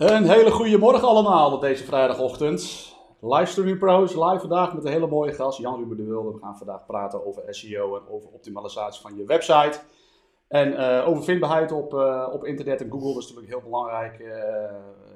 [0.00, 2.92] Een hele goede morgen allemaal op deze vrijdagochtend.
[3.20, 6.32] Livestreaming Pros, live vandaag met een hele mooie gast, Jan-Ruben de Wilde.
[6.32, 9.80] We gaan vandaag praten over SEO en over optimalisatie van je website.
[10.48, 14.18] En uh, over vindbaarheid op, uh, op internet en Google, is natuurlijk heel belangrijk.
[14.18, 14.28] Uh,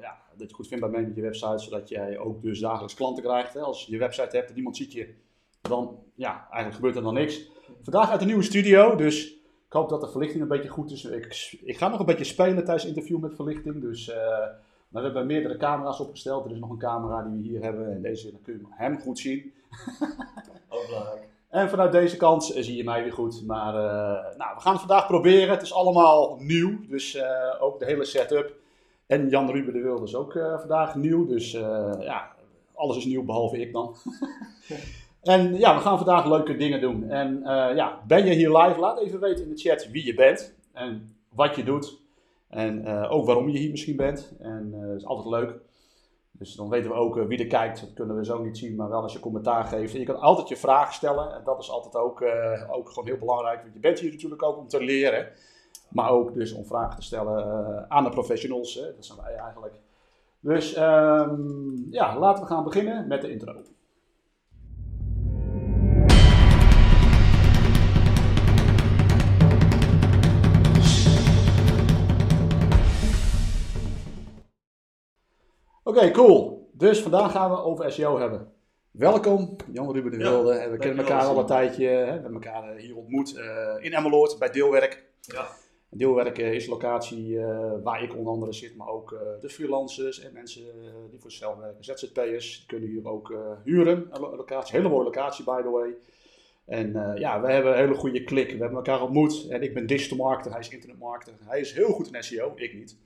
[0.01, 3.23] ja, dat je goed vindbaar bent met je website, zodat jij ook dus dagelijks klanten
[3.23, 3.55] krijgt.
[3.55, 3.61] Hè.
[3.61, 5.15] Als je je website hebt en niemand ziet je,
[5.61, 7.51] dan ja, eigenlijk gebeurt er dan niks.
[7.83, 9.33] Vandaag uit een nieuwe studio, dus
[9.67, 11.05] ik hoop dat de verlichting een beetje goed is.
[11.05, 14.13] Ik, ik ga nog een beetje spelen tijdens interview met verlichting, dus...
[14.95, 16.45] Maar we hebben meerdere camera's opgesteld.
[16.45, 17.93] Er is nog een camera die we hier hebben.
[17.93, 19.53] En deze dan kun je hem goed zien.
[20.69, 21.29] Ook belangrijk.
[21.49, 23.47] En vanuit deze kant zie je mij weer goed.
[23.47, 25.49] Maar uh, nou, we gaan het vandaag proberen.
[25.49, 26.79] Het is allemaal nieuw.
[26.89, 27.23] Dus uh,
[27.61, 28.53] ook de hele setup.
[29.07, 31.27] En Jan Ruben de Wilde is ook uh, vandaag nieuw.
[31.27, 31.51] Dus
[32.01, 32.33] ja,
[32.75, 33.95] alles is nieuw behalve ik dan.
[35.23, 37.11] en ja, we gaan vandaag leuke dingen doen.
[37.11, 37.41] En
[37.75, 38.81] ja, ben je hier live?
[38.81, 40.55] Laat even weten in de chat wie je bent.
[40.73, 42.03] En wat je doet.
[42.55, 44.33] En uh, ook waarom je hier misschien bent.
[44.39, 45.55] En dat is altijd leuk.
[46.31, 47.81] Dus dan weten we ook uh, wie er kijkt.
[47.81, 49.95] Dat kunnen we zo niet zien, maar wel als je commentaar geeft.
[49.95, 51.35] En je kan altijd je vragen stellen.
[51.35, 52.25] En dat is altijd ook,
[52.71, 53.63] ook gewoon heel belangrijk.
[53.63, 55.29] Want je bent hier natuurlijk ook om te leren.
[55.89, 58.75] Maar ook dus om vragen te stellen aan de professionals.
[58.75, 58.95] Hè.
[58.95, 59.75] Dat zijn wij eigenlijk.
[60.41, 63.53] Dus um, ja, laten we gaan beginnen met de intro.
[75.95, 76.71] Oké, okay, cool.
[76.73, 78.53] Dus vandaag gaan we over SEO hebben.
[78.91, 80.55] Welkom, Jan Ruben de Wilde.
[80.55, 81.87] Ja, we kennen elkaar al een tijdje.
[81.87, 85.05] Hè, we hebben elkaar hier ontmoet uh, in Emmeloord bij Deelwerk.
[85.21, 85.47] Ja.
[85.91, 90.63] Deelwerk is locatie uh, waar ik onder andere zit, maar ook de freelancers en mensen
[91.11, 94.09] die voor zichzelf werken, ZZP'ers, die kunnen hier ook huren.
[94.11, 95.95] Een locatie, hele mooie locatie by the way.
[96.65, 98.51] En ja, we hebben een hele goede klik.
[98.51, 101.35] We hebben elkaar ontmoet en ik ben digital marketer, hij is internetmarketer.
[101.45, 102.97] Hij is heel goed in SEO, ik niet.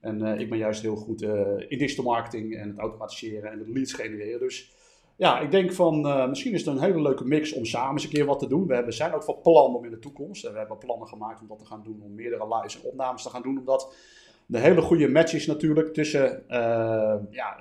[0.00, 1.30] En uh, ik ben juist heel goed uh,
[1.68, 4.40] in digital marketing en het automatiseren en het leads genereren.
[4.40, 4.72] Dus
[5.16, 8.04] ja, ik denk van uh, misschien is het een hele leuke mix om samen eens
[8.04, 8.66] een keer wat te doen.
[8.66, 10.44] We hebben, zijn ook van plan om in de toekomst.
[10.44, 13.22] En we hebben plannen gemaakt om dat te gaan doen, om meerdere lives en opnames
[13.22, 13.58] te gaan doen.
[13.58, 13.94] Omdat
[14.46, 16.44] de hele goede match is natuurlijk tussen
[17.30, 17.56] ja,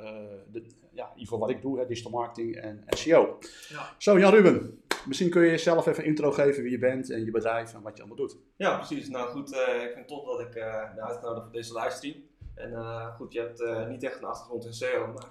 [0.52, 0.64] de,
[0.98, 3.38] ja, in ieder geval wat ik doe, hè, digital marketing en SEO.
[3.70, 3.94] Ja.
[3.98, 7.26] Zo, Jan Ruben, misschien kun je jezelf even een intro geven wie je bent en
[7.26, 8.38] je bedrijf en wat je allemaal doet.
[8.56, 9.10] Ja, precies.
[9.10, 12.16] Nou goed, uh, ik vind het tof dat ik uh, ben uitgenodigd voor deze livestream.
[12.56, 15.30] En uh, goed, je hebt niet echt een achtergrond in SEO, maar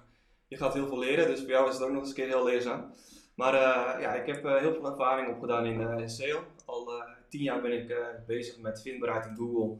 [0.48, 2.26] je gaat heel veel leren, dus voor jou is het ook nog eens een keer
[2.26, 2.92] heel leerzaam.
[3.34, 3.54] Maar
[4.00, 6.44] ja, ik heb heel veel ervaring opgedaan in, in SEO.
[6.64, 9.76] Al tien jaar ben ik bezig met vindbaarheid in Google,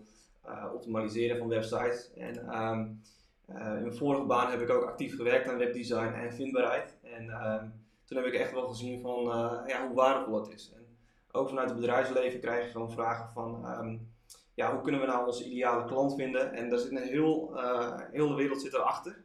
[0.74, 2.10] optimaliseren van websites.
[2.14, 3.00] En um,
[3.48, 6.96] in mijn vorige baan heb ik ook actief gewerkt aan webdesign en vindbaarheid.
[7.02, 7.72] En um,
[8.06, 10.72] toen heb ik echt wel gezien van uh, ja, hoe waardevol het is.
[10.74, 10.86] En
[11.32, 14.14] ook vanuit het bedrijfsleven krijg je gewoon vragen van um,
[14.54, 16.52] ja, hoe kunnen we nou onze ideale klant vinden?
[16.52, 19.24] En daar zit een heel, uh, heel de wereld zit erachter.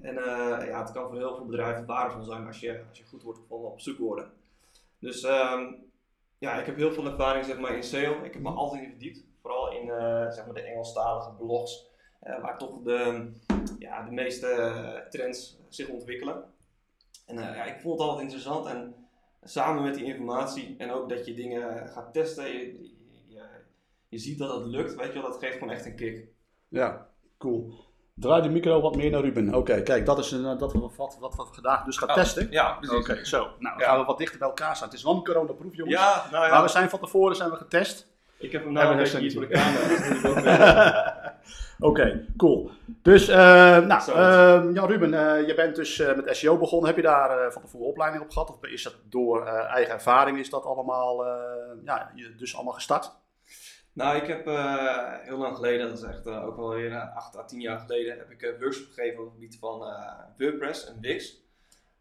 [0.00, 3.04] En uh, ja, het kan voor heel veel bedrijven waardevol zijn als je, als je
[3.04, 4.30] goed wordt gevonden op zoekwoorden.
[4.98, 5.90] Dus um,
[6.38, 8.22] ja, ik heb heel veel ervaring zeg maar, in SEO.
[8.22, 9.24] Ik heb me altijd in verdiept.
[9.42, 9.86] Vooral in
[10.32, 11.86] zeg maar de Engelstalige blogs.
[12.20, 13.30] waar toch de,
[13.78, 16.44] ja, de meeste trends zich ontwikkelen.
[17.30, 18.94] En uh, ja, ik vond het altijd interessant en
[19.42, 22.90] samen met die informatie en ook dat je dingen gaat testen, je,
[23.28, 23.40] je,
[24.08, 26.28] je ziet dat het lukt, weet je wel, dat geeft gewoon echt een kick.
[26.68, 27.06] Ja,
[27.38, 27.88] cool.
[28.14, 29.48] Draai de micro wat meer naar Ruben.
[29.48, 32.14] Oké, okay, kijk, dat is een, dat wat, wat, wat we vandaag dus gaan ja,
[32.14, 32.50] testen.
[32.50, 32.96] Ja, precies.
[32.96, 33.38] Oké, okay, zo.
[33.58, 34.88] Nou, dan gaan we wat dichter bij elkaar staan.
[34.88, 35.96] Het is wel een coronaproef, jongens.
[35.96, 36.50] Ja, nou ja.
[36.50, 38.08] Maar we zijn van tevoren zijn we getest.
[38.38, 41.34] Ik heb hem nou een beetje hier voor de camera.
[41.78, 42.70] Oké, okay, cool.
[43.02, 43.36] Dus, uh,
[43.78, 46.86] nou, uh, Jan Ruben, uh, je bent dus met SEO begonnen.
[46.86, 48.50] Heb je daar van tevoren opleiding op gehad?
[48.50, 51.24] Of is dat door eigen ervaring, is dat allemaal,
[51.84, 53.18] ja, dus allemaal gestart?
[53.92, 54.44] Nou, ik heb
[55.24, 58.30] heel lang geleden, dat is echt ook wel weer 8 à 10 jaar geleden, heb
[58.30, 59.78] ik een workshop gegeven op het gebied van
[60.38, 61.42] WordPress en Wix.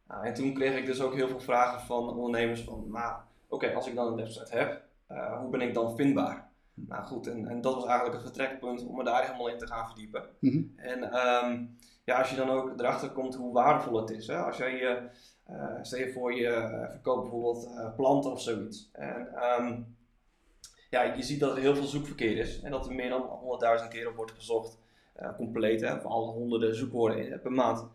[0.07, 3.65] Nou, en toen kreeg ik dus ook heel veel vragen van ondernemers van, maar oké,
[3.65, 4.81] okay, als ik dan een website heb,
[5.39, 6.48] hoe ben ik dan vindbaar?
[6.87, 9.67] Nou goed, en, en dat was eigenlijk het vertrekpunt om me daar helemaal in te
[9.67, 10.23] gaan verdiepen.
[10.39, 10.73] Mm -hmm.
[10.75, 14.27] En um, ja, als je dan ook erachter komt hoe waardevol het is.
[14.27, 14.37] Hè?
[14.37, 15.09] Als jij je,
[15.49, 18.89] uh, stel je voor je verkoopt bijvoorbeeld uh, planten of zoiets.
[18.93, 19.27] En
[19.59, 19.95] um,
[20.89, 22.61] ja, je ziet dat er heel veel zoekverkeer is.
[22.61, 23.21] En dat er meer dan
[23.81, 24.77] 100.000 keer op wordt gezocht.
[25.21, 27.87] Uh, compleet, hè, van alle honderden zoekwoorden per maand.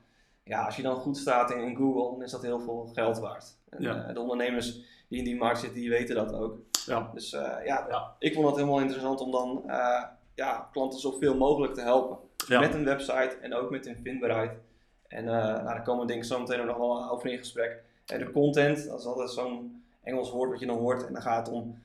[0.45, 3.19] Ja, als je dan goed staat in, in Google, dan is dat heel veel geld
[3.19, 3.59] waard.
[3.69, 4.13] En, ja.
[4.13, 4.73] de ondernemers
[5.09, 6.59] die in die markt zitten, die weten dat ook.
[6.87, 7.11] Ja.
[7.15, 10.03] Dus uh, ja, ik vond het helemaal interessant om dan uh,
[10.35, 12.19] ja, klanten zoveel mogelijk te helpen.
[12.49, 14.53] Met een website en ook met hun vindbaarheid.
[15.09, 17.83] En uh, nou, daar komen we denk ik zo meteen nog wel over in gesprek.
[18.07, 21.07] En de content, dat is altijd zo'n Engels woord wat je dan hoort.
[21.07, 21.83] En dan gaat het om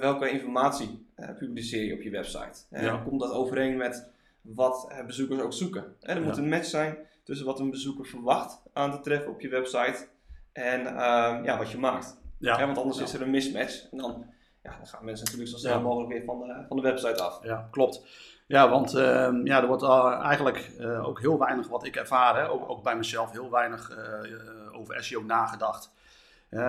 [0.00, 1.06] welke informatie
[1.38, 2.60] publiceer je op je website.
[2.70, 2.96] En Ja.
[2.96, 4.06] komt dat overeen met
[4.40, 5.96] wat bezoekers ook zoeken.
[6.00, 9.40] En er moet een match zijn tussen wat een bezoeker verwacht aan te treffen op
[9.40, 10.06] je website
[10.52, 12.16] en ehm, ja, wat je maakt.
[12.38, 12.66] Ja.
[12.66, 14.26] want anders is er een mismatch en dan,
[14.62, 17.40] ja, dan gaan mensen natuurlijk zo snel mogelijk weer van de, van de website af.
[17.42, 18.02] Ja, klopt.
[18.48, 22.36] Ja, want uh, ja, er wordt uh, eigenlijk uh, ook heel weinig, wat ik ervaar,
[22.36, 25.92] hè, ook, ook bij mezelf, heel weinig eh, over SEO nagedacht.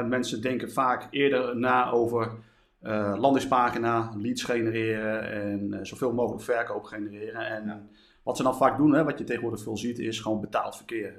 [0.05, 2.31] mensen denken vaak eerder na over
[3.15, 7.47] landingspagina, leads genereren en zoveel mogelijk verkoop genereren.
[7.47, 7.89] En
[8.23, 11.13] wat ze dan vaak doen, hè, wat je tegenwoordig veel ziet, is gewoon betaald verkeer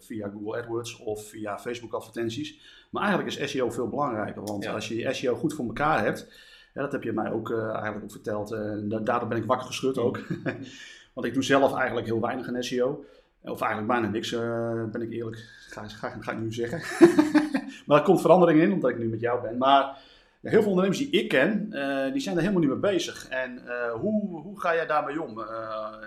[0.00, 2.60] via Google AdWords of via Facebook advertenties.
[2.90, 6.28] Maar eigenlijk is SEO veel belangrijker, want als je je SEO goed voor elkaar hebt,
[6.74, 8.52] ja, dat heb je mij ook uh, eigenlijk ook verteld.
[8.52, 10.20] Eh, en daardoor ben ik wakker geschud ook.
[11.14, 13.04] want ik doe zelf eigenlijk heel weinig in SEO.
[13.42, 15.36] Of eigenlijk bijna niks, uh, ben ik eerlijk.
[15.68, 17.06] Ga, ga, ga ik nu zeggen.
[17.86, 19.58] maar er komt verandering in, omdat ik nu met jou ben.
[19.58, 19.98] Maar
[20.42, 21.70] heel veel ondernemers die ik ken,
[22.12, 23.28] die zijn er helemaal niet mee bezig.
[23.28, 23.62] En
[24.00, 25.38] hoe, hoe ga jij daarmee om?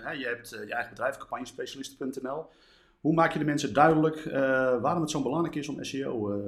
[0.03, 2.45] Hè, je hebt je eigen bedrijf, campagnespecialisten.nl.
[3.03, 4.23] Hoe maak je de mensen duidelijk
[4.81, 6.41] waarom het zo belangrijk is om SEO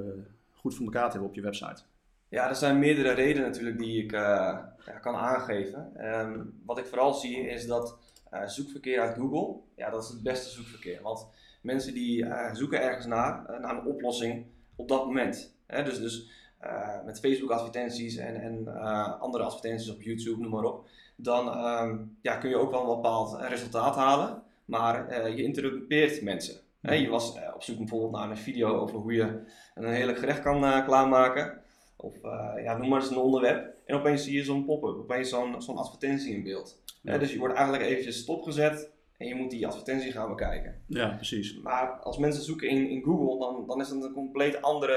[0.52, 1.82] goed voor elkaar te hebben op je website?
[2.28, 4.18] Ja, er zijn meerdere redenen natuurlijk die ik uh,
[4.86, 6.06] ja, kan aangeven.
[6.20, 7.98] Um, wat ik vooral zie is dat
[8.46, 11.02] zoekverkeer uit Google, ja, dat is het beste zoekverkeer.
[11.02, 11.26] Want
[11.60, 15.54] mensen die zoeken ergens naar, naar een oplossing op dat moment.
[15.66, 16.30] Dus, dus
[17.04, 18.80] met Facebook advertenties en, en
[19.20, 20.86] andere advertenties op YouTube, noem maar op.
[21.16, 26.60] Dan um, ja, kun je ook wel een bepaald resultaat halen, maar je interrumpeert mensen.
[26.80, 29.40] Je was op zoek bijvoorbeeld naar een video over hoe je
[29.74, 31.60] een heerlijk gerecht kan klaarmaken.
[31.96, 32.14] Of
[32.62, 33.74] ja, noem maar eens een onderwerp.
[33.86, 36.82] En opeens zie je zo'n pop-up, opeens zo'n zo'n advertentie in beeld.
[37.02, 40.82] dus je wordt eigenlijk eventjes stopgezet en je moet die advertentie gaan bekijken.
[40.86, 41.60] Ja, precies.
[41.62, 44.92] Maar als mensen zoeken in, in Google, dan, dan is het een compleet andere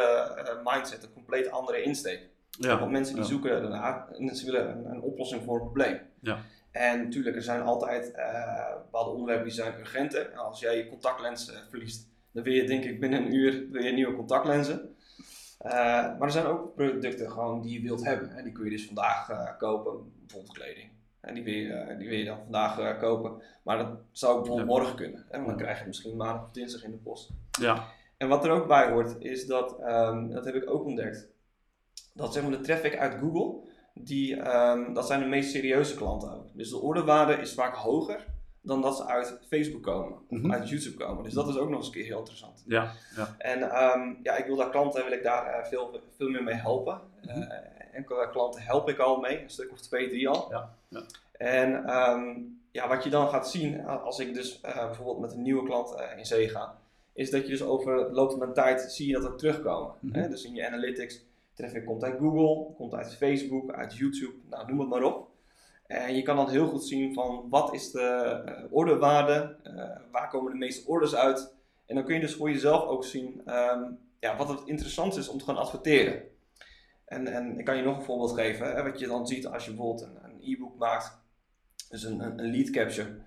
[0.66, 2.30] uh, mindset, een compleet andere insteek.
[2.50, 2.80] Ja.
[2.80, 6.00] Want mensen die zoeken daarna en ze willen een, een, oplossing voor een probleem.
[6.22, 6.40] Ja.
[6.72, 10.32] En natuurlijk, er zijn altijd uh, bepaalde onderwerpen die zijn urgenter.
[10.36, 13.92] Als jij je contactlens verliest, dan wil je denk ik binnen een uur wil je
[13.92, 14.96] nieuwe contactlenzen.
[15.66, 18.32] Uh, maar er zijn ook producten gewoon die je wilt hebben.
[18.32, 20.90] En die kun je dus vandaag kopen, bijvoorbeeld kleding.
[21.20, 23.42] En die wil je, die wil je dan vandaag kopen.
[23.64, 25.26] Maar dat zou bijvoorbeeld morgen kunnen.
[25.30, 27.30] En dan krijg je misschien maandag of dinsdag in de post.
[27.60, 27.84] Ja.
[28.18, 31.28] En wat er ook bij hoort, is dat, um, dat heb ik ook ontdekt,
[32.14, 36.34] dat zeg maar de traffic uit Google, die, um, dat zijn de meest serieuze klanten
[36.34, 36.48] ook.
[36.54, 38.26] Dus de orderwaarde is vaak hoger
[38.62, 40.52] dan dat ze uit Facebook komen of mhm.
[40.52, 41.24] uit YouTube komen.
[41.24, 42.64] Dus dat is ook nog eens een keer heel interessant.
[42.66, 43.36] Ja, ja.
[43.38, 46.56] En um, ja, ik wil daar klanten, wil ik daar uh, veel, veel meer mee
[46.56, 47.02] helpen.
[47.22, 47.54] Mm uh,
[47.94, 50.48] enkele klanten help ik al mee, een stuk of twee, drie al.
[50.50, 51.04] Ja, ja.
[51.32, 55.42] En um, ja, wat je dan gaat zien, als ik dus uh, bijvoorbeeld met een
[55.42, 56.78] nieuwe klant in zee ga,
[57.14, 59.94] is dat je dus over de loop van de tijd zie je dat er terugkomen.
[60.00, 60.30] Mm -hmm.
[60.30, 61.22] Dus in je analytics,
[61.60, 65.28] traffic komt uit Google, komt uit Facebook, uit YouTube, nou noem het maar op.
[65.86, 70.30] En je kan dan heel goed zien van wat is de uh, orderwaarde, uh, waar
[70.30, 71.56] komen de meeste orders uit.
[71.86, 75.28] En dan kun je dus voor jezelf ook zien um, ja, wat het interessant is
[75.28, 76.22] om te gaan adverteren.
[77.06, 79.66] En, en ik kan je nog een voorbeeld geven, hè, wat je dan ziet als
[79.66, 81.22] je bijvoorbeeld een e-book maakt,
[81.90, 83.22] dus een, een lead capture.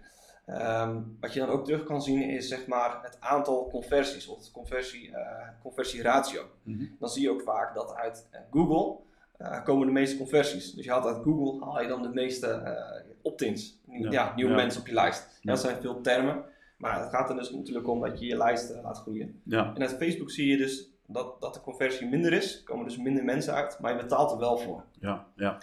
[0.47, 4.51] Um, wat je dan ook terug kan zien is zeg maar het aantal conversies of
[4.51, 5.17] conversie, uh,
[5.63, 6.43] conversieratio.
[6.63, 6.97] Mm -hmm.
[6.99, 8.97] Dan zie je ook vaak dat uit Google
[9.41, 10.73] uh, komen de meeste conversies.
[10.73, 13.81] Dus je haalt uit Google haal je dan de meeste uh, opt-ins.
[13.87, 15.39] Ja, nieuwe mensen op je lijst.
[15.43, 16.45] Dat zijn veel termen.
[16.77, 19.41] Maar het gaat er dus natuurlijk om dat je je lijst laat groeien.
[19.45, 19.73] Ja.
[19.75, 22.63] En uit Facebook zie je dus dat, dat de conversie minder is.
[22.63, 24.85] Komen dus minder mensen uit, maar je betaalt er wel voor.
[25.01, 25.59] Ja, ja.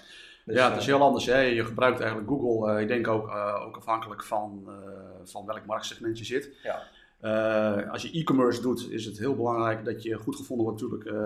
[0.50, 1.26] Dus, ja, het is heel anders.
[1.26, 1.40] Hè?
[1.40, 3.30] Je gebruikt eigenlijk Google, ik denk ook,
[3.66, 4.70] ook afhankelijk van,
[5.24, 6.50] van welk marktsegment je zit.
[6.64, 6.84] Ja.
[7.22, 10.82] Uh, als je e-commerce doet, is het heel belangrijk dat je goed gevonden wordt.
[10.82, 11.22] Natuurlijk, uh,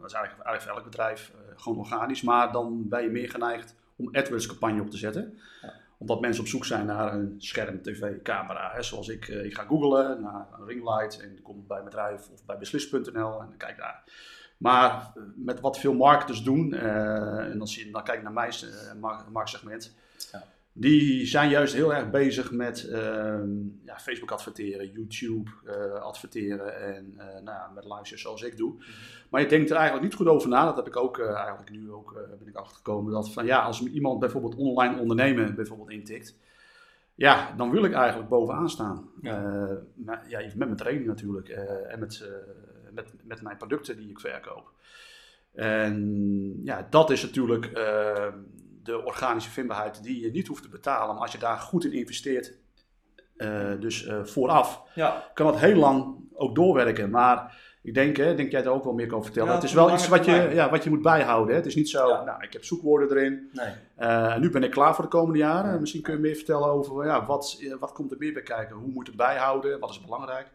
[0.00, 2.22] dat is eigenlijk, eigenlijk voor elk bedrijf uh, gewoon organisch.
[2.22, 5.38] Maar dan ben je meer geneigd om AdWords campagne op te zetten.
[5.62, 5.72] Ja.
[5.98, 8.70] Omdat mensen op zoek zijn naar een scherm, tv, camera.
[8.72, 8.82] Hè.
[8.82, 13.40] Zoals ik, ik ga googlen naar een ringlight en kom bij bedrijf of bij beslis.nl
[13.40, 14.02] en dan kijk daar.
[14.56, 19.94] Maar met wat veel marketers doen, en dan, zie je, dan naar mijn marktsegment.
[20.32, 20.44] Ja
[20.78, 22.98] die zijn juist heel erg bezig met uh,
[23.84, 28.70] ja, Facebook adverteren, YouTube uh, adverteren en nou ja, met livestreams zoals ik doe.
[28.70, 28.84] -hmm.
[29.30, 30.64] Maar je denkt er eigenlijk niet goed over na.
[30.64, 33.12] Dat heb ik ook eh, eigenlijk nu ook ben ik achtergekomen.
[33.12, 36.38] Dat van ja, als iemand bijvoorbeeld online ondernemen bijvoorbeeld intikt.
[37.14, 39.08] Ja, dan wil ik eigenlijk bovenaan staan.
[39.22, 41.48] Ja, maar, ja met mijn training natuurlijk
[41.88, 42.28] en met,
[42.96, 44.72] met, met mijn producten die ik verkoop.
[45.54, 48.32] En ja, dat is natuurlijk ehm,
[48.82, 51.14] de organische vindbaarheid die je niet hoeft te betalen.
[51.14, 52.54] Maar als je daar goed in investeert,
[53.36, 55.30] uh, dus uh, vooraf, ja.
[55.34, 57.10] kan dat heel lang ook doorwerken.
[57.10, 59.48] Maar Ik denk, hè, denk jij daar ook wel meer kan vertellen.
[59.48, 61.50] Ja, het is wel iets wat je, ja, wat je moet bijhouden.
[61.50, 61.56] Hè.
[61.56, 62.24] Het is niet zo, Ja.
[62.24, 63.50] nou, ik heb zoekwoorden erin.
[63.52, 63.72] Nee.
[63.96, 65.80] eh, nu ben ik klaar voor de komende jaren.
[65.80, 68.76] Misschien kun je meer vertellen over, ja, wat, eh, wat komt er meer bij kijken?
[68.76, 69.80] Hoe moet het bijhouden?
[69.80, 70.46] Wat is belangrijk?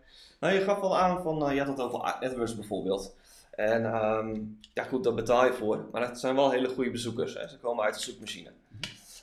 [0.42, 3.16] Nou, je gaf wel aan van, eh, je had het over AdWords bijvoorbeeld.
[3.52, 4.42] En ehm,
[4.74, 5.86] ja goed, daar betaal je voor.
[5.92, 7.34] Maar het zijn wel hele goede bezoekers.
[7.34, 7.48] Hè.
[7.48, 8.52] Ze komen uit de zoekmachine.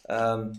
[0.05, 0.55] Ehm,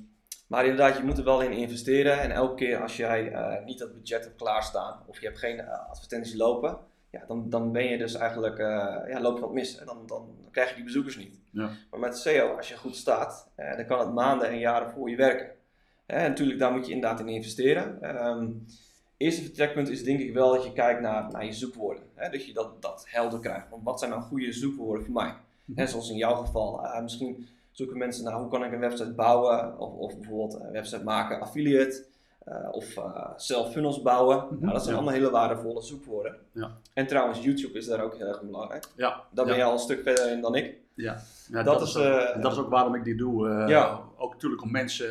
[0.47, 2.19] maar inderdaad, je moet er wel in investeren.
[2.19, 5.59] En elke keer als jij eh, niet dat budget hebt klaarstaan of je hebt geen
[5.59, 6.77] eh, advertentie lopen,
[7.09, 8.57] ja, dan, dan ben je dus eigenlijk,
[9.07, 9.79] ja, loop je wat mis.
[9.79, 9.85] Hè.
[9.85, 11.39] Dan, dan krijg je die bezoekers niet.
[11.51, 11.69] Ja.
[11.89, 15.15] Maar met SEO, als je goed staat, dan kan het maanden en jaren voor je
[15.15, 15.49] werken.
[16.05, 18.01] En natuurlijk, daar moet je inderdaad in investeren.
[18.01, 18.47] Ehm
[19.19, 22.03] eerste vertrekpunt is denk ik wel dat je kijkt naar, naar je zoekwoorden.
[22.15, 23.69] Hè, dat je dat, dat helder krijgt.
[23.69, 25.33] Want wat zijn nou goede zoekwoorden voor mij?
[25.75, 26.83] Hè, zoals in jouw geval.
[26.85, 29.79] eh, misschien zoeken mensen naar hoe kan ik een website bouwen.
[29.79, 32.05] Of, of bijvoorbeeld een website maken, affiliate.
[32.45, 34.38] eh, of eh, zelf funnels bouwen.
[34.38, 35.01] Mhm, nou, dat zijn ja.
[35.01, 36.35] allemaal hele waardevolle zoekwoorden.
[36.51, 36.71] Ja.
[36.93, 38.83] En trouwens, YouTube is daar ook heel erg belangrijk.
[38.95, 40.75] Ja, Daar ben je al een stuk verder in dan ik.
[40.93, 41.21] Ja,
[41.51, 41.93] Dat dat, is,
[42.41, 43.47] dat is ook waarom ik dit doe.
[43.67, 44.01] Ja.
[44.17, 45.09] Ook natuurlijk om mensen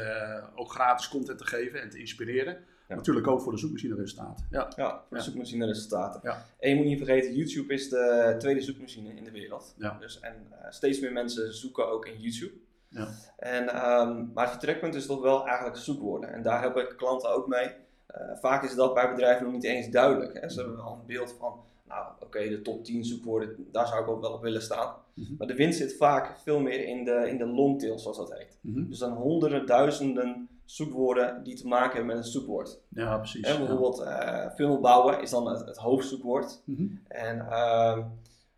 [0.56, 2.56] ook gratis content te geven en te inspireren.
[2.88, 2.94] Ja.
[2.94, 4.44] Natuurlijk ook voor de zoekmachine resultaat.
[4.50, 4.68] Ja.
[4.76, 5.22] Ja, voor de Ja.
[5.22, 6.20] zoekmachine resultaten.
[6.22, 6.44] Ja.
[6.58, 9.74] En je moet niet vergeten, YouTube is de tweede zoekmachine in de wereld.
[9.78, 9.96] Ja.
[10.00, 12.52] Dus, en eh, steeds meer mensen zoeken ook in YouTube.
[12.88, 13.08] Ja.
[13.36, 16.32] En, ehm, maar het vertrekpunt is toch wel eigenlijk zoekwoorden.
[16.32, 17.70] En daar help ik klanten ook mee.
[18.06, 20.40] Eh, vaak is dat bij bedrijven nog niet eens duidelijk.
[20.40, 20.48] Hè.
[20.48, 24.08] Ze hebben wel een beeld van, nou oké, de top 10 zoekwoorden, daar zou ik
[24.08, 24.94] ook wel op willen staan.
[25.14, 25.32] Mhm.
[25.38, 28.58] Maar de winst zit vaak veel meer in de, in de longtail, zoals dat heet.
[28.60, 28.88] Mhm.
[28.88, 32.80] Dus dan honderden, duizenden zoekwoorden die te maken hebben met een zoekwoord.
[32.88, 33.46] ja, precies.
[33.46, 36.62] En bijvoorbeeld eh funnel bouwen is dan het, het hoofdzoekwoord.
[36.64, 36.74] Ja.
[36.74, 36.86] Mhm.
[37.08, 38.02] En ehm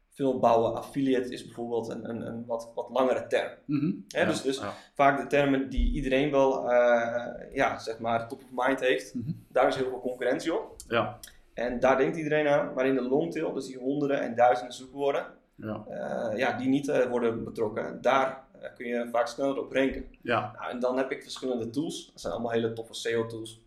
[0.08, 3.50] funnel bouwen, affiliate is bijvoorbeeld een, een, een wat, wat langere term.
[3.66, 3.92] Mhm.
[4.08, 4.72] Hè, Ja, dus- dus- ja.
[4.94, 9.14] Vaak de termen die iedereen wel, eh, ja, zeg maar, top of mind heeft.
[9.14, 9.30] Mhm.
[9.48, 10.74] Daar is heel veel concurrentie op.
[10.88, 11.18] Ja.
[11.54, 12.74] En daar denkt iedereen aan.
[12.74, 15.84] Maar in de longtail, dus die honderden en duizenden zoekwoorden, Ja.
[15.88, 20.04] eh, ja, die niet eh, worden betrokken, daar eh, kun je vaak sneller op ranken.
[20.22, 20.52] Ja.
[20.58, 22.06] Nou, en dan heb ik verschillende tools.
[22.12, 23.60] Dat zijn allemaal hele toffe SEO-tools.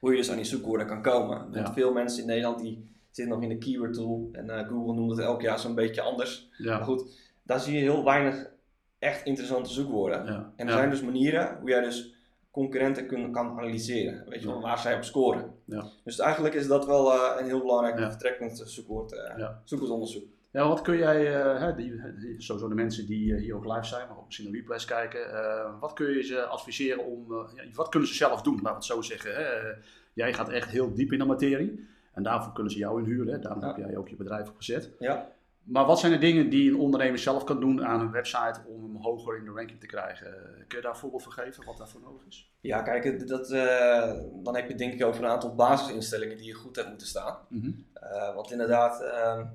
[0.00, 1.38] Hoe je dus aan die zoekwoorden kan komen.
[1.38, 1.72] Want Ja.
[1.72, 4.28] veel mensen in Nederland die zitten nog in de keyword tool.
[4.32, 6.48] En eh, Google noemt het elk jaar zo'n beetje anders.
[6.58, 6.82] Maar Ja.
[6.84, 8.50] goed, daar zie je heel weinig
[8.98, 10.24] echt interessante zoekwoorden.
[10.26, 10.52] Ja.
[10.56, 12.14] En er zijn dus manieren hoe jij dus
[12.50, 14.28] concurrenten kan analyseren.
[14.28, 15.54] Weet je wel, waar zij op scoren.
[15.64, 15.84] Ja.
[16.04, 17.98] Dus eigenlijk is dat wel eh, een heel belangrijk
[18.64, 19.60] zoekwoord, eh, Ja.
[19.64, 20.24] zoekwoordonderzoek.
[20.52, 22.00] Ja, wat kun jij, eh, hè, die,
[22.38, 25.32] sowieso de mensen die eh, hier ook live zijn, maar ook misschien de replays kijken,
[25.32, 28.74] eh, wat kun je ze adviseren om, ja, wat kunnen ze zelf doen, laten we
[28.74, 29.34] het zo zeggen.
[29.34, 29.72] Hè?
[30.12, 33.38] Jij gaat echt heel diep in de materie en daarvoor kunnen ze jou inhuren, hè?
[33.38, 33.66] daarom Ja.
[33.66, 34.90] heb jij ook je bedrijf opgezet.
[34.98, 35.30] Ja.
[35.62, 38.82] Maar wat zijn de dingen die een ondernemer zelf kan doen aan een website om
[38.82, 40.34] hem hoger in de ranking te krijgen?
[40.68, 42.52] Kun je daar een voorbeeld van geven, wat daarvoor nodig is?
[42.60, 43.48] Ja, kijk, dat,
[44.42, 47.36] dan heb je denk ik over een aantal basisinstellingen die je goed hebt moeten staan.
[47.92, 49.46] Eh, want inderdaad, ehm,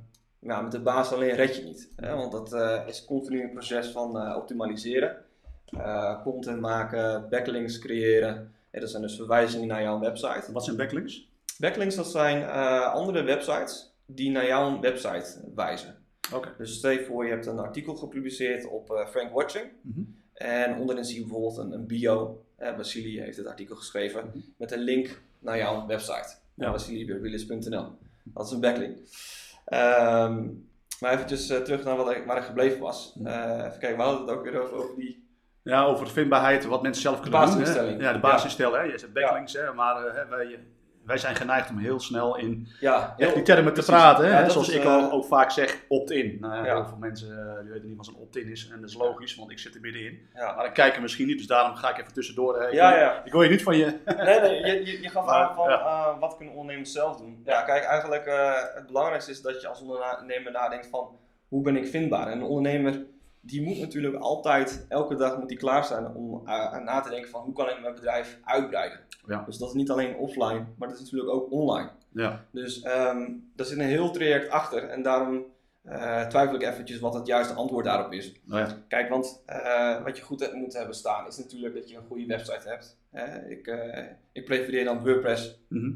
[0.47, 1.91] ja, met de basis alleen red je niet.
[1.95, 2.15] Hè?
[2.15, 5.17] Want dat eh, is continu een proces van eh, optimaliseren.
[5.65, 8.51] Eh, content maken, backlinks creëren.
[8.71, 10.51] Ja, dat zijn dus verwijzingen naar jouw website.
[10.51, 11.29] Wat zijn backlinks?
[11.57, 12.49] Backlinks, dat zijn
[12.91, 15.95] andere websites die naar jouw website wijzen.
[16.33, 16.53] Oké.
[16.57, 19.65] Dus stel je voor, je hebt een artikel gepubliceerd op Frank Watching.
[19.81, 20.01] Mhm.
[20.33, 22.43] En onderin zie je bijvoorbeeld een, een bio.
[22.57, 24.37] Basili heeft het artikel geschreven Mhm.
[24.57, 26.35] met een link naar jouw website.
[26.53, 26.71] Ja.
[28.33, 28.97] Dat is een backlink.
[29.67, 30.45] Ehm,
[30.99, 33.19] maar eventjes eh, terug naar wat ik, waar ik gebleven was.
[33.23, 35.25] Eh, even kijken, we hadden het ook weer over, over die...
[35.63, 37.61] Ja, over de vindbaarheid, wat mensen zelf kunnen doen.
[37.61, 37.81] hè.
[37.81, 38.77] Ja, de basisinstelling.
[38.85, 38.91] Hè.
[38.91, 40.59] Je zegt backlinks, hè, maar eh, hè, wij,
[41.07, 44.25] wij zijn geneigd om heel snel in Ja, die termen te praten.
[44.25, 44.39] Hè.
[44.39, 46.37] Ja, Zoals is, ik eh, al ook vaak zeg, opt-in.
[46.39, 46.75] Nou, ja.
[46.75, 48.69] Heel veel mensen eh, die weten niet wat een opt-in is.
[48.73, 50.19] En dat is logisch, want ik zit er middenin.
[50.33, 52.55] Maar dan kijken misschien niet, dus daarom ga ik even tussendoor.
[52.55, 53.21] Ik wil- ja.
[53.23, 53.85] Ik wil je niet van je...
[54.05, 57.41] Nee, nee, je, je, je gaf Maar, aan van eh, wat kunnen ondernemers zelf doen.
[57.45, 61.75] Ja, kijk, eigenlijk eh, het belangrijkste is dat je als ondernemer nadenkt van hoe ben
[61.75, 62.27] ik vindbaar.
[62.27, 63.05] En een ondernemer
[63.47, 67.41] die moet natuurlijk altijd, elke dag moet die klaarstaan om eh, na te denken van
[67.41, 68.99] hoe kan ik mijn bedrijf uitbreiden.
[69.27, 69.43] Ja.
[69.45, 71.89] Dus dat is niet alleen offline, maar dat is natuurlijk ook online.
[72.11, 75.45] Ja, Dus ehm daar zit een heel traject achter en daarom
[75.83, 78.33] eh, twijfel ik eventjes wat het juiste antwoord daarop is.
[78.43, 78.77] nou ja.
[78.87, 82.05] Kijk, want eh, wat je goed hebt- moet hebben staan is natuurlijk dat je een
[82.07, 82.97] goede website hebt.
[83.49, 83.75] Ik,
[84.31, 85.91] ik prefereer dan WordPress, Mhm.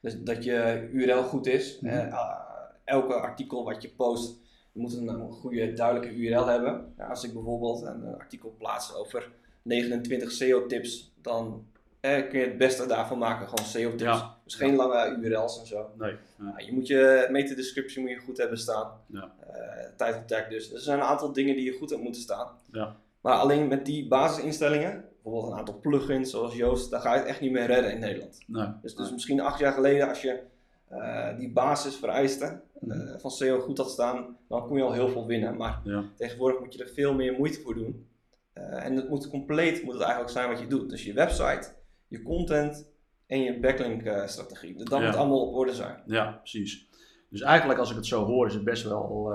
[0.00, 1.78] dus dat je URL goed is.
[2.10, 2.38] Ah,
[2.84, 4.36] elke artikel wat je post
[4.78, 6.92] moet een, een goede, duidelijke URL hebben.
[6.96, 9.30] Ja, als ik bijvoorbeeld een, eh, artikel plaats over
[9.62, 11.66] 29 SEO-tips, dan
[12.00, 14.02] eh, kun je het beste daarvan maken, gewoon SEO-tips.
[14.02, 14.36] Ja.
[14.44, 15.90] Dus geen lange URL's en zo.
[15.98, 16.14] Nee.
[16.38, 16.54] Ja.
[16.56, 18.90] Je moet je meta-description moet je goed hebben staan.
[19.06, 19.32] Ja.
[19.40, 20.72] Eh, title tag dus.
[20.72, 22.48] Er zijn een aantal dingen die je goed hebt moeten staan.
[22.72, 22.96] Ja.
[23.20, 27.28] Maar alleen met die basisinstellingen, bijvoorbeeld een aantal plugins zoals Joost, daar ga je het
[27.28, 28.38] echt niet meer redden in Nederland.
[28.46, 28.66] Nee.
[28.82, 30.40] Dus, dus misschien acht jaar geleden, als je
[30.88, 33.00] eh, die basisvereisten Mhm.
[33.00, 35.56] eh, van SEO goed had staan, dan kon je al heel veel winnen.
[35.56, 36.04] Maar Ja.
[36.16, 38.06] tegenwoordig moet je er veel meer moeite voor doen.
[38.52, 40.90] Eh, en het moet compleet moet het eigenlijk zijn wat je doet.
[40.90, 41.68] Dus je website,
[42.08, 42.88] je content
[43.26, 44.74] en je backlink strategie.
[44.76, 45.06] Dus dat Ja.
[45.06, 46.02] moet allemaal op orde zijn.
[46.06, 46.86] Ja, precies.
[47.30, 49.32] Dus eigenlijk als ik het zo hoor, is het best wel,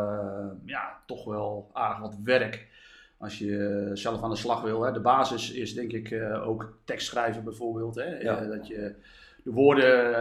[0.65, 2.67] ja, toch wel aardig wat werk.
[3.17, 4.81] Als je zelf aan de slag wil.
[4.81, 4.91] Hè.
[4.91, 7.95] De basis is denk ik ook tekst schrijven bijvoorbeeld.
[7.95, 8.19] Hè.
[8.19, 8.45] Ja.
[8.45, 8.95] Dat je
[9.44, 10.16] de woorden,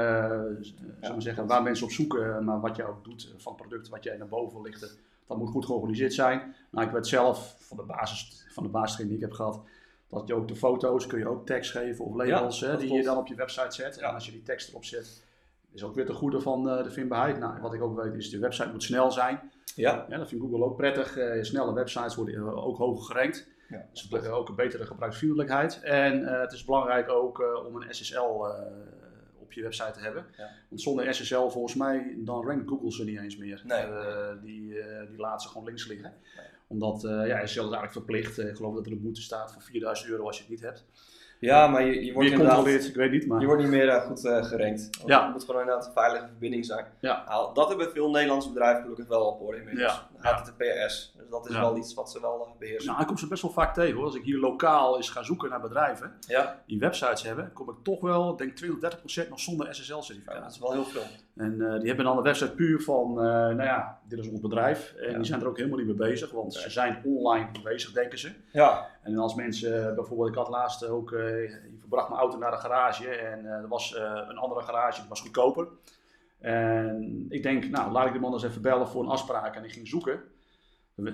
[1.00, 3.67] eh, we zeggen, waar mensen op zoeken, maar wat je ook doet eh, van het
[3.67, 4.88] product, wat jij naar boven wil lichten,
[5.26, 6.55] dat moet goed georganiseerd zijn.
[6.71, 9.62] Nou, ik weet zelf van de basis, van de basistraining die ik heb gehad,
[10.09, 12.93] dat je ook de foto's kun je ook tekst geven of labels Ja, hè, die
[12.93, 13.99] je dan op je website zet.
[13.99, 15.25] En als je die tekst erop zet,
[15.73, 17.38] is ook weer te goede van eh, de vindbaarheid.
[17.38, 19.52] Nou, wat ik ook weet is de website moet snel zijn.
[19.75, 21.17] Ja, Ja, dat vindt Google ook prettig.
[21.17, 23.50] Eh, snelle websites worden eh, ook hoger gerankt.
[23.73, 25.81] Ja, Dus ook een betere gebruiksvriendelijkheid.
[25.83, 28.50] En eh, het is belangrijk ook eh, om een SSL eh,
[29.52, 30.26] op je website te hebben.
[30.37, 30.50] Ja.
[30.68, 33.62] Want zonder SSL volgens mij, dan rankt Google ze niet eens meer.
[33.64, 33.78] Nee.
[33.78, 36.12] Eh, die, eh, die laat ze gewoon links liggen.
[36.66, 38.38] Omdat eh, ja, SSL is eigenlijk verplicht.
[38.38, 40.85] Ik geloof dat er een boete staat van 4000 euro als je het niet hebt.
[41.38, 42.54] ja maar je, je wordt inderdaad...
[42.54, 43.26] controleert, ik weet niet.
[43.26, 44.90] Maar Je wordt niet meer goed eh, gerankt.
[45.06, 45.25] Ja.
[45.25, 46.87] Het moet gewoon inderdaad een veilige verbinding zijn.
[47.00, 47.25] Ja.
[47.28, 49.92] Nou, dat hebben veel Nederlandse bedrijven gelukkig wel op orde inmiddels.
[49.92, 50.12] Ja.
[50.23, 50.31] Ja.
[50.35, 51.12] HTTPS.
[51.17, 52.88] Dus dat is wel iets wat ze wel eh, beheersen.
[52.91, 54.05] nou, ik kom ze best wel vaak tegen hoor.
[54.05, 56.62] Als ik hier lokaal eens ga zoeken naar bedrijven Ja.
[56.67, 60.43] die websites hebben, kom ik toch wel, denk 20, 30 procent nog zonder ja, SSL-certificaat.
[60.43, 61.02] dat is wel heel veel.
[61.37, 64.41] En eh, die hebben dan een website puur van, eh, nou ja, dit is ons
[64.41, 64.93] bedrijf.
[64.95, 68.19] En die zijn er ook helemaal niet mee bezig, want ze zijn online bezig, denken
[68.19, 68.33] ze.
[68.52, 68.88] Ja.
[69.02, 73.09] En als mensen, bijvoorbeeld, ik had laatst ook, ik bracht mijn auto naar de garage
[73.09, 73.95] en er was
[74.29, 75.69] een andere garage, die was goedkoper.
[76.42, 79.56] En ik denk, nou, laat ik de man eens even bellen voor een afspraak.
[79.56, 80.22] En ik ging zoeken.
[80.96, 81.04] Eh,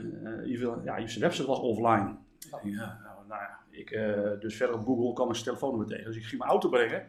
[0.43, 2.17] geval, ja, zijn website was offline.
[2.51, 2.65] Oh.
[2.65, 6.05] Ja, nou, nou ja, ik, eh, dus verder op Google kwam ik zijn telefoonnummer tegen.
[6.05, 7.07] Dus ik ging mijn auto brengen.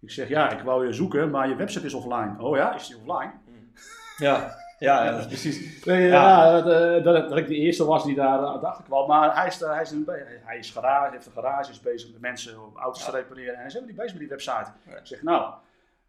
[0.00, 2.34] Ik zeg, ja, ik wou je zoeken, maar je website is offline.
[2.38, 3.32] Oh ja, is die offline?
[4.16, 4.54] Ja.
[4.80, 5.84] Ja, ja, dat is precies.
[5.84, 9.08] Nee, ja, dat, dat, dat ik de eerste was die daar uh, achter kwam.
[9.08, 9.94] Maar hij is, eh, hij is,
[10.44, 13.52] hij is garage, heeft een garage, is bezig met mensen om auto's te repareren.
[13.52, 14.70] En hij is helemaal niet bezig met die website.
[14.86, 15.52] Ik zeg, nou,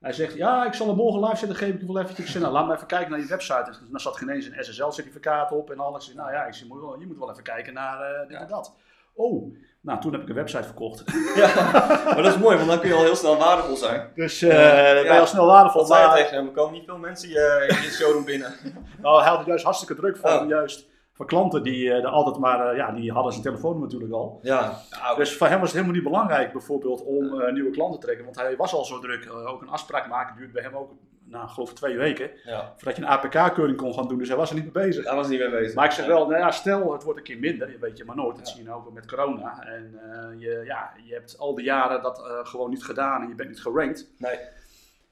[0.02, 2.26] hij zegt, ja, ik zal hem morgen live zetten, geef ik je wel eventjes.
[2.26, 3.64] Ik zeg, nou, laat me even kijken naar je website.
[3.82, 6.04] En dan zat geen eens een SSL-certificaat op en alles.
[6.08, 8.40] Ik zeg, nou ja, ik zeg, je moet wel even kijken naar eh, dit Ja.
[8.40, 8.74] en dat.
[9.14, 11.04] Oh, nou, toen heb ik een website verkocht.
[11.36, 11.72] Ja.
[12.06, 14.12] Maar dat is mooi, want dan kun je al heel snel waardevol zijn.
[14.16, 14.50] Dus eh
[14.94, 15.88] dan ben je al snel waardevol.
[15.88, 16.46] Wat Maar- tegen hem?
[16.48, 18.54] Er komen niet veel mensen je, in je showroom binnen.
[19.02, 20.48] Nou, hij had het juist hartstikke druk van, Oh.
[20.48, 20.90] juist
[21.22, 24.40] van klanten die eh, er altijd maar, eh, ja, die hadden zijn telefoonnummer natuurlijk al.
[24.42, 24.74] Ja.
[24.90, 28.06] ja Dus voor hem was het helemaal niet belangrijk bijvoorbeeld om eh, nieuwe klanten te
[28.06, 29.34] trekken, want hij was al zo druk.
[29.48, 30.92] Ook een afspraak maken duurt bij hem ook,
[31.24, 32.74] nou, ik geloof twee weken, ja.
[32.76, 35.04] voordat je een APK-keuring kon gaan doen, dus hij was er niet mee bezig.
[35.04, 35.76] Daar was niet mee bezig.
[35.76, 38.06] Maar ik zeg wel, nou ja, stel het wordt een keer minder, je weet je
[38.06, 39.64] maar nooit, dat zie je nou ook met corona.
[39.66, 43.28] En eh, je, ja, je hebt al die jaren dat eh, gewoon niet gedaan en
[43.28, 44.12] je bent niet gerankt.
[44.18, 44.40] Nee.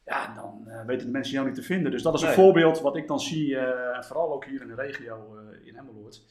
[0.10, 1.91] Ja, dan eh, weten de mensen jou niet te vinden.
[1.91, 2.36] Dus dat is een Nee.
[2.36, 6.22] voorbeeld wat ik dan zie, en vooral ook hier in de regio eh, in Emmeloord.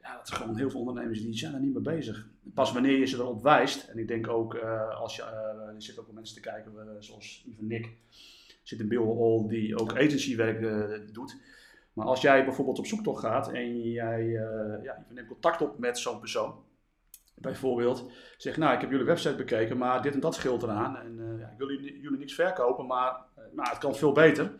[0.00, 2.26] Ja, dat is gewoon heel veel ondernemers die zijn er niet mee bezig.
[2.54, 4.54] Pas wanneer je ze erop wijst, en ik denk ook
[4.98, 7.88] als je, er zitten ook wel mensen te kijken, zoals Ivan Nick,
[8.62, 10.60] zit in Bill die ook agencywerk
[11.14, 11.36] doet.
[11.92, 14.26] Maar als jij bijvoorbeeld op zoektocht gaat en jij
[14.82, 16.54] ja, je neemt contact op met zo'n persoon,
[17.34, 20.96] bijvoorbeeld, zeg nou ik heb jullie website bekeken, maar dit en dat scheelt eraan.
[20.96, 24.12] En eh, ja, ik wil jullie, jullie niks verkopen, maar eh, nou, het kan veel
[24.12, 24.52] beter.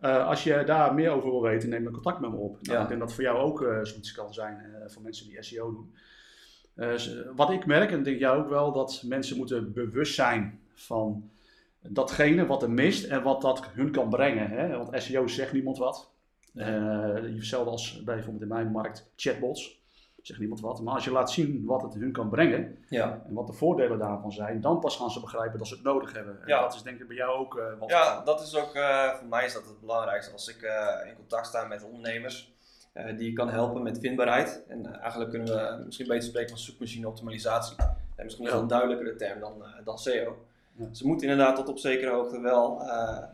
[0.00, 2.58] Eh, als je daar meer over wil weten, neem dan contact met me op.
[2.60, 2.82] Nou, Ja.
[2.82, 5.94] Ik denk dat voor jou ook zoiets kan zijn voor mensen die SEO doen.
[7.36, 11.30] Wat ik merk, en denk jij ook wel, dat mensen moeten bewust zijn van
[11.80, 14.50] datgene wat er mist en wat dat hun kan brengen.
[14.50, 14.76] Hè?
[14.76, 16.10] Want SEO zegt niemand wat.
[16.52, 19.84] Hetzelfde als bij bijvoorbeeld in mijn markt chatbots.
[20.26, 20.80] Zegt niemand wat.
[20.80, 23.22] Maar als je laat zien wat het hun kan brengen Ja.
[23.26, 26.12] en wat de voordelen daarvan zijn, dan pas gaan ze begrijpen dat ze het nodig
[26.12, 26.40] hebben.
[26.42, 26.60] En Ja.
[26.60, 27.90] dat is denk ik bij jou ook eh wat.
[27.90, 30.32] Ja, dat is ook, eh, voor mij is dat het belangrijkste.
[30.32, 32.54] Als ik eh, in contact sta met ondernemers
[33.16, 34.64] die kan helpen met vindbaarheid.
[34.68, 37.76] En eigenlijk kunnen we misschien beter spreken van zoekmachine optimalisatie.
[38.16, 40.36] En misschien is dat een duidelijkere term dan, dan SEO.
[40.72, 40.94] Ja.
[40.94, 42.78] Ze moeten inderdaad tot op zekere hoogte wel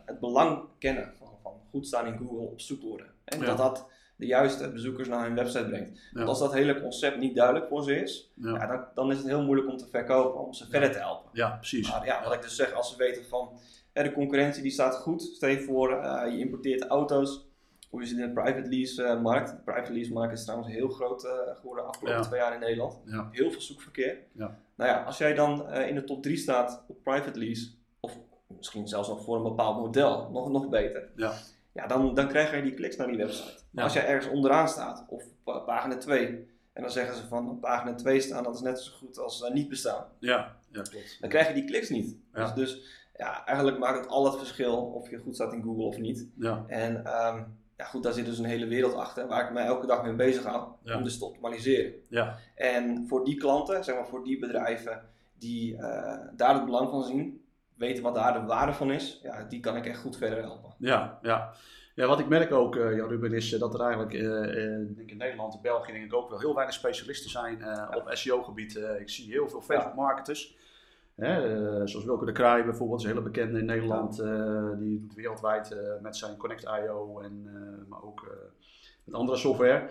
[0.05, 3.07] het belang kennen van, van goed staan in Google op zoekwoorden.
[3.25, 5.99] En dat dat de juiste bezoekers naar hun website brengt.
[6.13, 6.23] Ja.
[6.23, 8.49] Als dat hele concept niet duidelijk voor ze is, Ja.
[8.49, 11.29] ja, dan, dan is het heel moeilijk om te verkopen, om ze verder te helpen.
[11.33, 11.91] Ja, precies.
[11.91, 13.49] Maar ja, wat ik dus zeg, als ze weten van
[14.01, 15.21] de concurrentie die staat goed.
[15.21, 17.51] Stel je voor, eh, je importeert auto's.
[17.89, 19.49] Of je zit in de private lease eh, markt.
[19.49, 22.59] De private lease markt is trouwens heel groot eh, geworden de afgelopen twee jaar in
[22.59, 22.99] Nederland.
[23.31, 24.17] Heel veel zoekverkeer.
[24.33, 24.59] Ja.
[24.75, 28.87] Nou ja, als jij dan in de top 3 staat op private lease, of misschien
[28.87, 31.09] zelfs nog voor een bepaald model, nog, nog beter.
[31.15, 31.33] Ja.
[31.73, 33.59] Ja, dan, dan krijg je die kliks naar die website.
[33.69, 36.27] Maar als jij ergens onderaan staat, of op eh, pagina 2,
[36.73, 39.43] en dan zeggen ze van op pagina 2 staan, dat is net zo goed als
[39.43, 41.17] eh, niet bestaan Ja, ja klopt.
[41.19, 42.17] dan krijg je die kliks niet.
[42.33, 42.81] Dus, dus
[43.17, 46.27] ja, eigenlijk maakt het al het verschil of je goed staat in Google of niet.
[46.37, 47.43] Ja, En ehm,
[47.77, 50.13] ja, goed, daar zit dus een hele wereld achter waar ik mij elke dag mee
[50.13, 50.97] bezig hou Ja.
[50.97, 51.93] om dus te optimaliseren.
[52.09, 55.01] ja, En voor die klanten, zeg maar voor die bedrijven
[55.37, 57.42] die eh, daar het belang van zien,
[57.75, 60.73] weten wat daar de waarde van is, ja, die kan ik echt goed verder helpen.
[60.77, 61.53] ja, ja.
[61.95, 65.17] Ja, wat ik merk ook, Jan Ruben, is eh, dat er eigenlijk eh, denk in
[65.17, 68.75] Nederland en België denk ik ook wel heel weinig specialisten zijn op SEO-gebied.
[68.99, 70.57] Ik zie heel veel Facebook-marketers.
[71.15, 74.15] Hè, eh, zoals Wilke de Kraai bijvoorbeeld, is een hele bekende in Nederland.
[74.79, 77.47] die doet wereldwijd met zijn Connect.io en
[77.89, 78.35] maar ook
[79.03, 79.89] met andere software.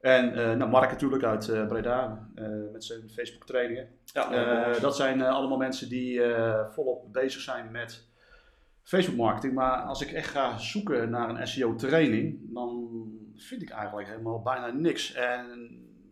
[0.00, 3.88] En eh, nou, Mark natuurlijk uit eh, Breda eh, met zijn Facebook trainingen.
[4.04, 6.20] Ja, dat zijn allemaal mensen die
[6.70, 8.08] volop bezig zijn met
[8.82, 9.54] Facebook marketing.
[9.54, 12.90] Maar als ik echt ga zoeken naar een SEO training, dan
[13.36, 15.14] vind ik eigenlijk helemaal bijna niks.
[15.14, 15.44] En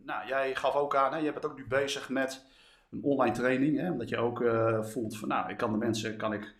[0.05, 2.45] nou, jij gaf ook aan, hè, je bent ook nu bezig met
[2.91, 3.77] een online training.
[3.77, 4.43] Hè, omdat je ook
[4.81, 6.55] voelt van, nou, ik kan de mensen, kan ik,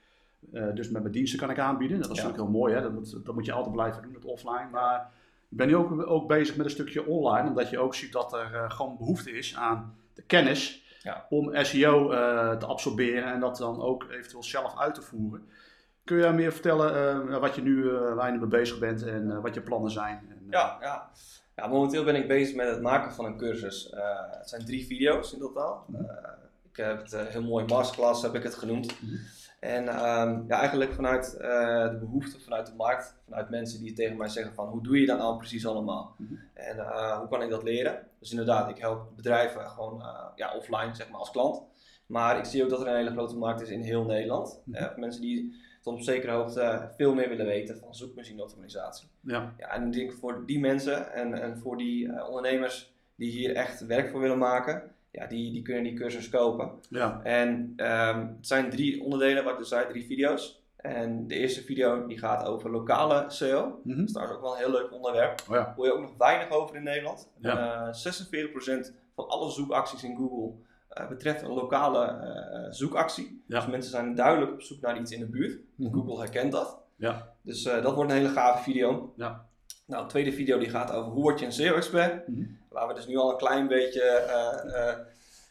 [0.74, 2.02] dus met mijn diensten kan ik aanbieden.
[2.02, 2.24] Dat is Ja.
[2.24, 2.82] natuurlijk heel mooi, hè?
[2.82, 4.68] Dat, moet, dat moet je altijd blijven doen, het offline.
[4.72, 5.12] Maar
[5.50, 8.34] ik ben nu ook, ook bezig met een stukje online, omdat je ook ziet dat
[8.34, 11.26] er eh, gewoon behoefte is aan de kennis Ja.
[11.30, 15.48] om SEO eh, te absorberen en dat dan ook eventueel zelf uit te voeren.
[16.04, 19.42] Kun je meer vertellen eh, wat je nu, waar je nu mee bezig bent en
[19.42, 20.18] wat je plannen zijn?
[20.30, 21.10] En, Ja, ja.
[21.56, 23.90] ja, momenteel ben ik bezig met het maken van een cursus.
[24.32, 25.86] Het zijn drie video's in totaal.
[25.88, 26.04] Mhm.
[26.72, 28.96] Ik heb het eh, heel mooi masterclass heb ik het genoemd.
[29.60, 34.18] En ehm, ja, eigenlijk vanuit eh, de behoefte, vanuit de markt, vanuit mensen die tegen
[34.18, 36.16] mij zeggen van hoe doe je dat nou precies allemaal?
[36.18, 36.34] Mhm.
[36.54, 38.08] En eh, hoe kan ik dat leren?
[38.20, 41.64] Dus inderdaad, ik help bedrijven gewoon eh, ja, offline zeg maar als klant.
[42.06, 44.62] Maar ik zie ook dat er een hele grote markt is in heel Nederland.
[44.72, 49.08] Eh, mensen die tot op zekere hoogte veel meer willen weten van zoekmachine optimalisatie.
[49.22, 53.56] ja, Ja, en ik denk voor die mensen en, en voor die ondernemers die hier
[53.56, 56.72] echt werk voor willen maken, ja, die, die kunnen die cursus kopen.
[56.90, 60.64] ja, En ehm, het zijn drie onderdelen, wat ik dus zei, drie video's.
[60.76, 63.80] En de eerste video die gaat over lokale SEO.
[63.84, 63.98] Mhm.
[63.98, 65.42] Dat is trouwens ook wel een heel leuk onderwerp.
[65.50, 65.74] Oh ja.
[65.76, 67.30] Hoor je ook nog weinig over in Nederland.
[67.40, 67.88] Ja.
[67.88, 70.52] Eh, 46% van alle zoekacties in Google
[70.90, 73.44] eh, betreft een lokale eh, zoekactie.
[73.48, 73.60] Ja.
[73.60, 75.60] Dus mensen zijn duidelijk op zoek naar iets in de buurt.
[75.76, 75.94] Mhm.
[75.94, 76.78] Google herkent dat.
[76.96, 77.34] Ja.
[77.42, 79.14] Dus dat wordt een hele gave video.
[79.16, 79.46] Ja.
[79.86, 82.28] Nou, de tweede video die gaat over hoe word je een SEO-expert.
[82.28, 82.44] Mhm.
[82.70, 84.98] Waar we dus nu al een klein beetje eh, eh,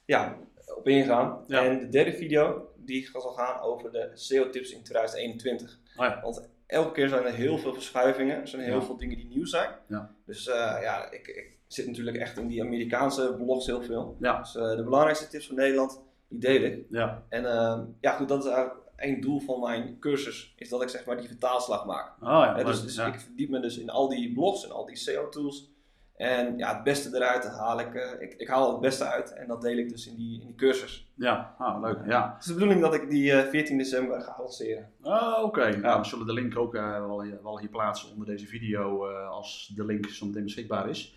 [0.04, 0.36] ja,
[0.76, 1.44] op ingaan.
[1.46, 1.64] Ja.
[1.64, 5.78] En de derde video die zal gaan over de SEO-tips in 2021.
[5.96, 6.20] Oh ja.
[6.22, 8.40] Want elke keer zijn er heel veel verschuivingen.
[8.40, 8.82] Er zijn heel Ja.
[8.82, 9.70] veel dingen die nieuw zijn.
[9.88, 10.14] Ja.
[10.24, 14.16] Dus eh, ja, ik, ik zit natuurlijk echt in die Amerikaanse blogs heel veel.
[14.18, 16.84] Dus de belangrijkste tips van Nederland, die deel ik.
[16.90, 17.22] ja.
[17.28, 20.54] En ehm, ja, goed, dat is eigenlijk één doel van mijn cursus.
[20.56, 22.12] Is dat ik zeg maar die vertaalslag maak.
[22.20, 23.06] Oh ja, dus dus ja.
[23.06, 25.70] ik verdiep me dus in al die blogs en al die SEO-tools.
[26.18, 28.34] En ja, het beste eruit dat haal ik, eh, ik.
[28.36, 31.10] Ik haal het beste uit en dat deel ik dus in die, in die cursus.
[31.14, 31.54] ja.
[31.58, 31.98] Ah, leuk.
[32.06, 32.32] Ja.
[32.32, 34.90] Het is de bedoeling dat ik die eh, 14 december ga lanceren.
[35.02, 38.26] Ah, Oké, nou, we zullen de link ook eh, wel, hier, wel hier plaatsen onder
[38.26, 41.16] deze video eh, als de link zo meteen beschikbaar is.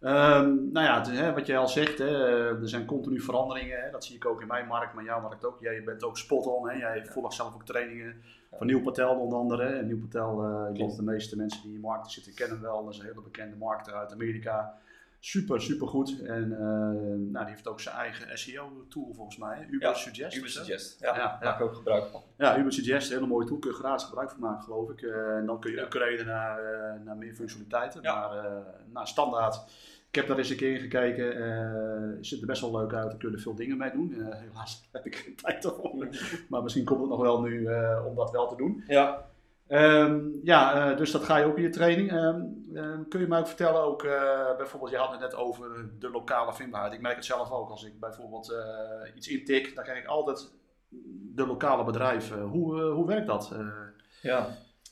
[0.00, 3.80] Ehm, nou ja, het hè, wat jij al zegt, hè, eh, er zijn continu veranderingen.
[3.82, 5.56] Hè, dat zie ik ook in mijn markt, maar jouw markt ook.
[5.60, 6.68] Jij bent ook spot on.
[6.68, 9.64] Hè, jij volgt zelf ook trainingen van Nieuw Patel onder andere.
[9.64, 12.84] En Nieuw Patel, eh, ik de meeste mensen die in de markt zitten kennen wel.
[12.84, 14.74] Dat is een hele bekende markt uit Amerika.
[15.24, 16.22] Super, super goed.
[16.22, 16.60] En eh,
[17.32, 19.66] nou, die heeft ook zijn eigen SEO-tool volgens mij.
[19.70, 20.36] Uber Ja, Suggest.
[20.36, 20.48] Uber?
[20.48, 21.00] Suggest.
[21.00, 21.50] Ja, Ja, daar ja.
[21.50, 22.22] maak ik ook gebruik van.
[22.36, 23.58] Ja, Uber Suggest, een hele mooie tool.
[23.58, 25.02] Kun je gratis gebruik van maken, geloof ik.
[25.02, 26.60] Eh, en dan kun je upgraden naar,
[27.04, 28.02] naar meer functionaliteiten.
[28.02, 28.56] Maar eh,
[28.92, 29.60] nou, standaard,
[30.12, 31.36] ik heb daar eens een keer in gekeken.
[31.36, 33.22] eh ziet er best wel leuk uit.
[33.22, 34.12] Er veel dingen mee doen.
[34.12, 36.08] Eh, helaas heb ik geen tijd ervoor.
[36.48, 38.84] Maar misschien komt het nog wel nu eh, om dat wel te doen.
[38.86, 39.30] Ja,
[39.66, 42.10] Ehm, ja, dus dat ga je ook in je training.
[42.10, 42.40] Ehm,
[42.74, 44.02] ehm, kun je mij ook vertellen, ook,
[44.56, 46.94] bijvoorbeeld, je had het net over de lokale vindbaarheid.
[46.94, 47.70] Ik merk het zelf ook.
[47.70, 48.54] Als ik bijvoorbeeld
[49.14, 50.52] iets intik, dan krijg ik altijd
[51.34, 52.40] de lokale bedrijven.
[52.40, 53.54] Hoe, hoe werkt dat?
[54.22, 54.48] Ja.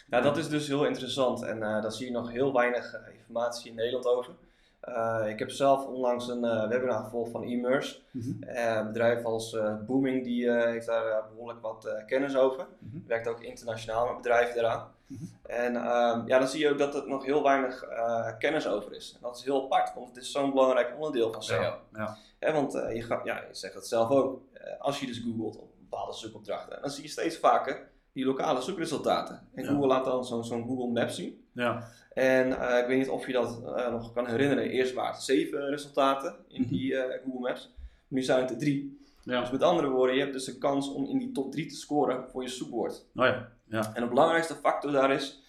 [0.09, 1.43] dat is dus heel interessant.
[1.43, 4.35] En daar zie je nog heel weinig informatie in Nederland over.
[4.81, 8.01] Eh, ik heb zelf onlangs een eh, webinar gevolgd van Immerse.
[8.11, 8.43] Mhm.
[8.43, 12.37] Eh, een bedrijf als eh, Booming die, eh, heeft daar eh, behoorlijk wat eh, kennis
[12.37, 12.67] over.
[12.79, 12.99] Mhm.
[13.07, 14.89] Werkt ook internationaal met bedrijven daaraan.
[15.07, 15.25] Mhm.
[15.43, 18.95] En ehm, ja, dan zie je ook dat er nog heel weinig eh, kennis over
[18.95, 19.13] is.
[19.15, 21.61] En dat is heel apart, want het is zo'n belangrijk onderdeel van SEO.
[21.61, 22.17] Ja, ja.
[22.39, 25.19] Hè, want eh, je, gaat, ja, je zegt het zelf ook, eh, als je dus
[25.19, 29.49] googelt op bepaalde zoekopdrachten, dan zie je steeds vaker die lokale zoekresultaten.
[29.55, 29.71] En Ja.
[29.71, 31.45] Google laat dan zo'n zo'n Google Maps zien.
[31.53, 31.89] Ja.
[32.13, 34.65] En eh, ik weet niet of je dat eh, nog kan herinneren.
[34.71, 36.71] Eerst waren het zeven resultaten in Mhm.
[36.71, 37.75] die eh, Google Maps.
[38.09, 38.99] Nu zijn het er drie.
[39.25, 39.41] ja.
[39.41, 41.75] Dus met andere woorden, je hebt dus een kans om in die top 3 te
[41.75, 43.07] scoren voor je zoekwoord.
[43.15, 43.49] Oh ja.
[43.69, 43.95] ja.
[43.95, 45.43] En de belangrijkste factor daar is,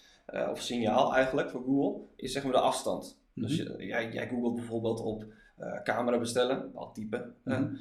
[0.50, 3.20] of signaal eigenlijk voor Google, is zeg maar de afstand.
[3.34, 3.78] Dus Mhm.
[3.80, 5.24] je- jij, jij googelt bijvoorbeeld op
[5.84, 7.74] camera bestellen, al typen, Mhm.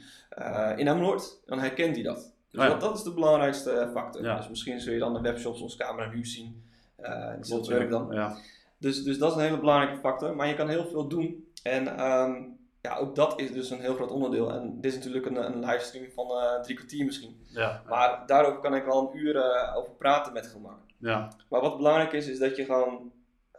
[0.75, 2.33] in Emmeloord, dan herkent hij dat.
[2.51, 2.71] Dus Oh ja.
[2.71, 4.23] dat, dat is de belangrijkste factor.
[4.23, 4.37] Ja.
[4.37, 6.63] Dus misschien zul je dan de webshops ons camera nu zien.
[7.01, 8.07] Die Klopt, werk dan.
[8.11, 8.37] Ja.
[8.77, 10.35] Dus, dus dat is een hele belangrijke factor.
[10.35, 11.47] Maar je kan heel veel doen.
[11.63, 12.33] En ehm,
[12.81, 14.51] ja, ook dat is dus een heel groot onderdeel.
[14.51, 17.35] En dit is natuurlijk een, een livestream van eh, drie kwartier misschien.
[17.47, 17.81] Ja.
[17.87, 20.79] Maar daarover kan ik wel een uur eh, over praten met gemak.
[20.97, 21.31] Ja.
[21.49, 23.11] Maar wat belangrijk is, is dat je gewoon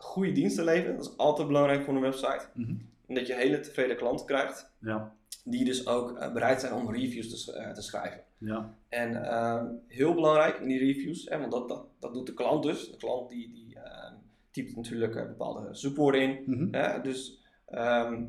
[0.02, 0.96] goede diensten levert.
[0.96, 2.46] Dat is altijd belangrijk voor een website.
[2.54, 2.74] Mhm.
[3.06, 4.70] En dat je hele tevreden klanten krijgt.
[4.78, 5.12] Ja.
[5.44, 8.20] Die dus ook eh, bereid zijn om reviews te, eh, te schrijven.
[8.44, 8.74] Ja.
[8.88, 12.62] En ehm, heel belangrijk in die reviews, hè, want dat, dat, dat doet de klant
[12.62, 12.90] dus.
[12.90, 14.14] De klant die, die ehm,
[14.50, 16.42] typt natuurlijk eh, bepaalde zoekwoorden in.
[16.46, 16.74] Mhm.
[16.74, 18.24] Hè, dus ehm,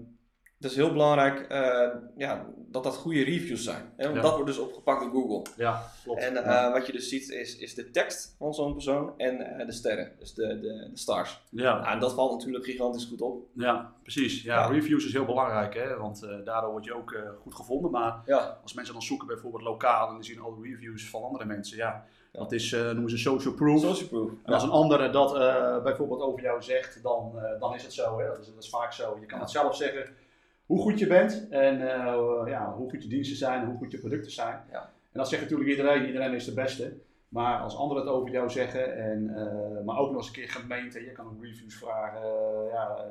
[0.64, 3.94] het is heel belangrijk eh, ja, dat dat goede reviews zijn.
[3.98, 4.22] Hè, want Ja.
[4.22, 5.42] dat wordt dus opgepakt door Google.
[5.58, 6.22] Ja, klopt.
[6.22, 6.72] En eh, ja.
[6.72, 10.12] wat je dus ziet is, is de tekst van zo'n persoon en eh, de sterren,
[10.20, 10.60] dus de, de,
[10.92, 11.44] de stars.
[11.50, 11.80] ja.
[11.80, 13.46] Nou, en dat valt natuurlijk gigantisch goed op.
[13.54, 14.42] Ja, precies.
[14.44, 14.66] Ja, Ja.
[14.68, 15.98] reviews is heel belangrijk, hè?
[15.98, 17.92] want daardoor word je ook goed gevonden.
[17.92, 18.22] Maar
[18.64, 21.78] als mensen dan zoeken bijvoorbeeld lokaal en die zien al de reviews van andere mensen,
[21.78, 23.82] ja, dat is, noemen ze social proof.
[23.82, 24.32] social proof.
[24.44, 25.34] En als een andere dat
[25.84, 28.20] bijvoorbeeld over jou zegt, dan, dan is het zo.
[28.20, 28.28] Hè?
[28.28, 29.18] Dat, is, dat is vaak zo.
[29.20, 29.44] Je kan Ja.
[29.44, 30.06] het zelf zeggen
[30.74, 34.00] hoe goed je bent en eh, ja, hoe goed je diensten zijn, hoe goed je
[34.00, 34.64] producten zijn.
[34.72, 34.82] Ja.
[34.82, 36.98] En dat zegt natuurlijk iedereen, iedereen is de beste.
[37.30, 40.50] Maar als anderen het over jou zeggen, en, eh, maar ook nog eens een keer
[40.50, 43.06] gemeente, je kan ook reviews vragen eh, ja,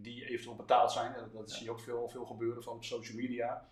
[0.00, 1.12] die eventueel betaald zijn.
[1.12, 3.62] Dat, dat zie je ook veel, veel gebeuren van op social media.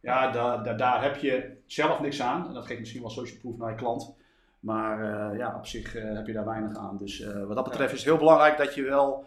[0.00, 2.48] Ja, daar, daar, daar heb je zelf niks aan.
[2.48, 4.14] En dat geeft misschien wel social proof naar je klant.
[4.60, 6.98] Maar ja, op zich heb je daar weinig aan.
[6.98, 9.26] Dus wat dat betreft is het heel belangrijk dat je wel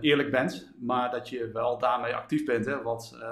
[0.00, 0.70] eerlijk bent.
[0.80, 2.66] Maar dat je wel daarmee actief bent.
[2.66, 2.82] Hè?
[2.82, 3.28] Want eh,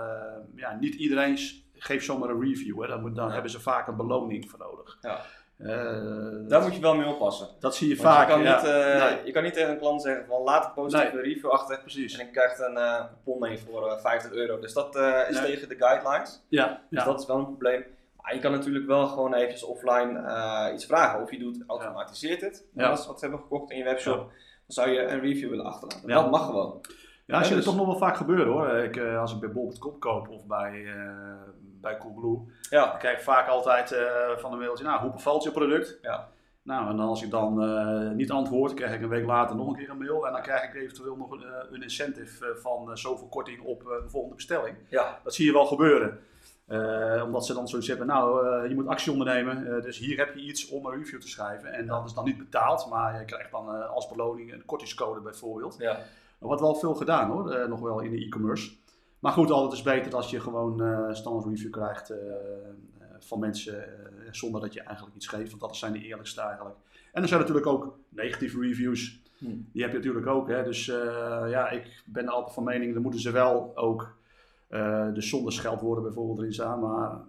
[0.54, 1.38] ja, niet iedereen
[1.74, 2.80] geeft zomaar een review.
[2.82, 2.88] Hè?
[2.88, 3.32] Dan, moet, dan Ja.
[3.32, 4.98] hebben ze vaak een beloning voor nodig.
[5.00, 5.20] Ja.
[5.58, 7.48] Eh, Daar moet je wel mee oppassen.
[7.60, 8.26] dat zie je Want vaak.
[8.28, 8.56] je, kan ja.
[8.56, 11.50] niet, eh, Nee, je kan niet tegen een klant zeggen van laat een positieve review
[11.50, 12.18] achter precies.
[12.18, 14.58] en ik krijg een eh coupon mee voor eh, 50 euro.
[14.60, 15.46] Dus dat eh, is Nee.
[15.52, 16.44] tegen de guidelines.
[16.48, 17.04] Ja, Dus ja.
[17.04, 17.84] dat is wel een probleem.
[18.22, 21.22] Maar je kan natuurlijk wel gewoon eventjes offline eh, iets vragen.
[21.22, 22.66] Of je doet, automatiseert het.
[22.74, 22.88] Ja.
[22.88, 24.30] Als we wat hebben gekocht in je webshop,
[24.68, 26.08] zou je een review willen achterlaten.
[26.08, 26.14] Ja.
[26.22, 26.80] Dat mag gewoon.
[27.26, 28.68] Ja, zie je dus- het toch nog wel vaak gebeuren hoor.
[28.68, 31.32] Ik, eh, als ik bij bol.com koop of bij, eh
[31.80, 32.38] bij Coolblue,
[32.70, 35.98] Ja, dan krijg ik vaak altijd eh, van de mailtje, nou, hoe bevalt je product?
[36.02, 36.28] Ja.
[36.62, 39.90] Nou, en als ik dan niet antwoord, krijg ik een week later nog een keer
[39.90, 40.26] een mail.
[40.26, 44.34] En dan krijg ik eventueel nog een, een incentive van zoveel korting op de volgende
[44.34, 44.76] bestelling.
[44.88, 46.18] ja, Dat zie je wel gebeuren.
[46.68, 49.76] Eh, omdat ze dan zoiets hebben, nou, eh, je moet actie ondernemen.
[49.76, 51.72] eh, dus hier heb je iets om een review te schrijven.
[51.72, 55.76] En dat is dan niet betaald, maar je krijgt dan als beloning een kortingscode bijvoorbeeld.
[55.78, 55.98] ja.
[56.40, 58.72] Er wordt wel veel gedaan hoor, nog wel in de e-commerce.
[59.18, 62.12] Maar goed, altijd is beter als je gewoon standaard review krijgt
[63.18, 63.84] van mensen
[64.30, 65.50] zonder dat je eigenlijk iets geeft.
[65.50, 66.76] Want dat zijn de eerlijkste eigenlijk.
[67.12, 69.20] En er zijn natuurlijk ook negatieve reviews.
[69.38, 69.46] Hm.
[69.72, 70.48] Die heb je natuurlijk ook.
[70.48, 70.62] Hè.
[70.62, 70.86] Dus
[71.46, 74.17] ja, ik ben altijd van mening, dan moeten ze wel ook
[74.68, 76.80] eh dus zonder scheldwoorden bijvoorbeeld erin staan.
[76.80, 77.20] Maar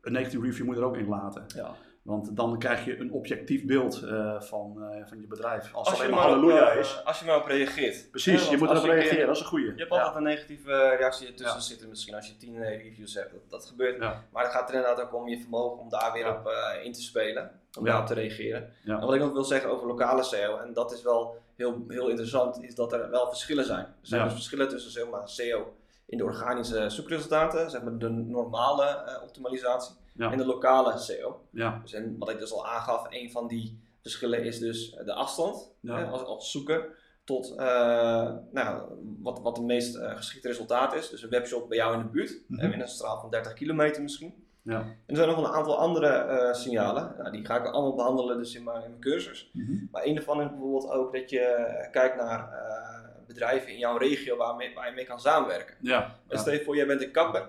[0.00, 1.44] een negatieve review moet je er ook in laten.
[1.54, 1.74] ja.
[2.02, 5.62] Want dan krijg je een objectief beeld eh, van, eh, van je bedrijf.
[5.62, 7.00] Als, Als het je, alleen maar halleluja is.
[7.04, 8.10] als je maar op reageert.
[8.10, 9.64] Precies, Ja, je moet erop reageren, dat is een goeie.
[9.66, 9.98] Je hebt Ja.
[9.98, 11.60] altijd een negatieve reactie tussen Ja.
[11.60, 13.32] zitten misschien als je 10 reviews hebt.
[13.32, 13.98] Dat, dat gebeurt.
[13.98, 16.50] Maar het gaat er inderdaad ook om je vermogen om daar weer op
[16.82, 17.50] in te spelen.
[17.78, 18.72] Om daarop te reageren.
[18.84, 22.08] En wat ik nog wil zeggen over lokale SEO, en dat is wel heel, heel
[22.08, 23.84] interessant, is dat er wel verschillen zijn.
[23.84, 25.74] Er zijn dus verschillen tussen zeg maar, SEO
[26.12, 29.94] in de organische zoekresultaten, zeg maar de normale eh, optimalisatie,
[30.30, 31.40] en de lokale SEO.
[31.50, 35.12] Ja, Dus en wat ik dus al aangaf, een van die verschillen is dus de
[35.12, 36.88] afstand hè, als, als zoeker
[37.24, 38.82] tot eh, nou,
[39.22, 41.10] wat, wat de meest eh, geschikte resultaat is.
[41.10, 42.72] Dus een webshop bij jou in de buurt, Mhm.
[42.72, 44.34] in een straal van 30 kilometer misschien.
[44.62, 44.78] ja.
[44.80, 47.14] En er zijn nog een aantal andere eh, signalen.
[47.18, 49.50] Nou, die ga ik allemaal behandelen dus in mijn, in mijn cursus.
[49.52, 49.72] Mhm.
[49.90, 53.01] Maar een daarvan is bijvoorbeeld ook dat je eh, kijkt naar eh,
[53.32, 55.74] bedrijven in jouw regio waarmee, waar je mee kan samenwerken.
[55.80, 56.16] ja.
[56.28, 57.48] Dus stel je voor, jij bent een kapper.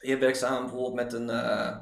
[0.00, 1.76] Je werkt samen bijvoorbeeld met een, eh,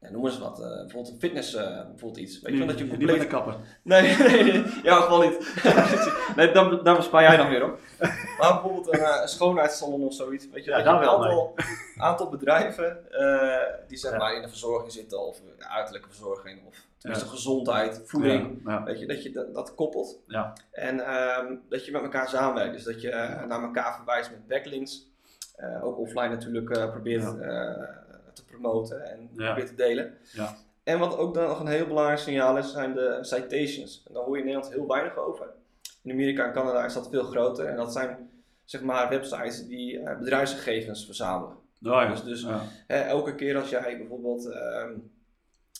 [0.00, 2.40] ja, noem eens wat, eh, bijvoorbeeld een fitness, eh, bijvoorbeeld iets.
[2.40, 3.20] Weet je wel, dat je compleet...
[3.20, 3.56] een kapper.
[3.82, 5.62] Nee, nee, nee, ja, gewoon niet.
[6.36, 7.78] nee, daar, daar bespaar jij dan weer op.
[8.38, 10.48] Maar bijvoorbeeld een, een schoonheidssalon of zoiets.
[10.50, 11.54] Weet je, Ja, dat daar een wel, aantal,
[11.96, 13.06] aantal bedrijven
[13.88, 14.16] die zeg Ja.
[14.18, 17.34] maar in de verzorging zitten, of uiterlijke verzorging, of tenminste Ja.
[17.36, 18.64] gezondheid, voeding.
[18.84, 20.18] Weet je, dat je dat, dat koppelt.
[20.26, 20.52] Ja.
[20.72, 22.72] En ehm, dat je met elkaar samenwerkt.
[22.74, 25.12] Dus dat je eh, naar elkaar verwijst met backlinks.
[25.56, 27.32] Eh, ook offline natuurlijk eh, probeert Ja.
[28.32, 29.46] te promoten en Ja.
[29.46, 30.14] probeert te delen.
[30.32, 30.54] Ja.
[30.84, 34.02] En wat ook dan nog een heel belangrijk signaal is, zijn de citations.
[34.06, 35.46] En daar hoor je in Nederland heel weinig over.
[36.02, 37.66] In Amerika en Canada is dat veel groter.
[37.66, 38.30] En dat zijn
[38.64, 41.52] zeg maar websites die bedrijfsgegevens verzamelen.
[41.56, 41.58] Oh
[42.02, 42.08] ja.
[42.08, 42.46] Dus- dus-
[42.86, 44.92] elke keer als jij bijvoorbeeld ehm,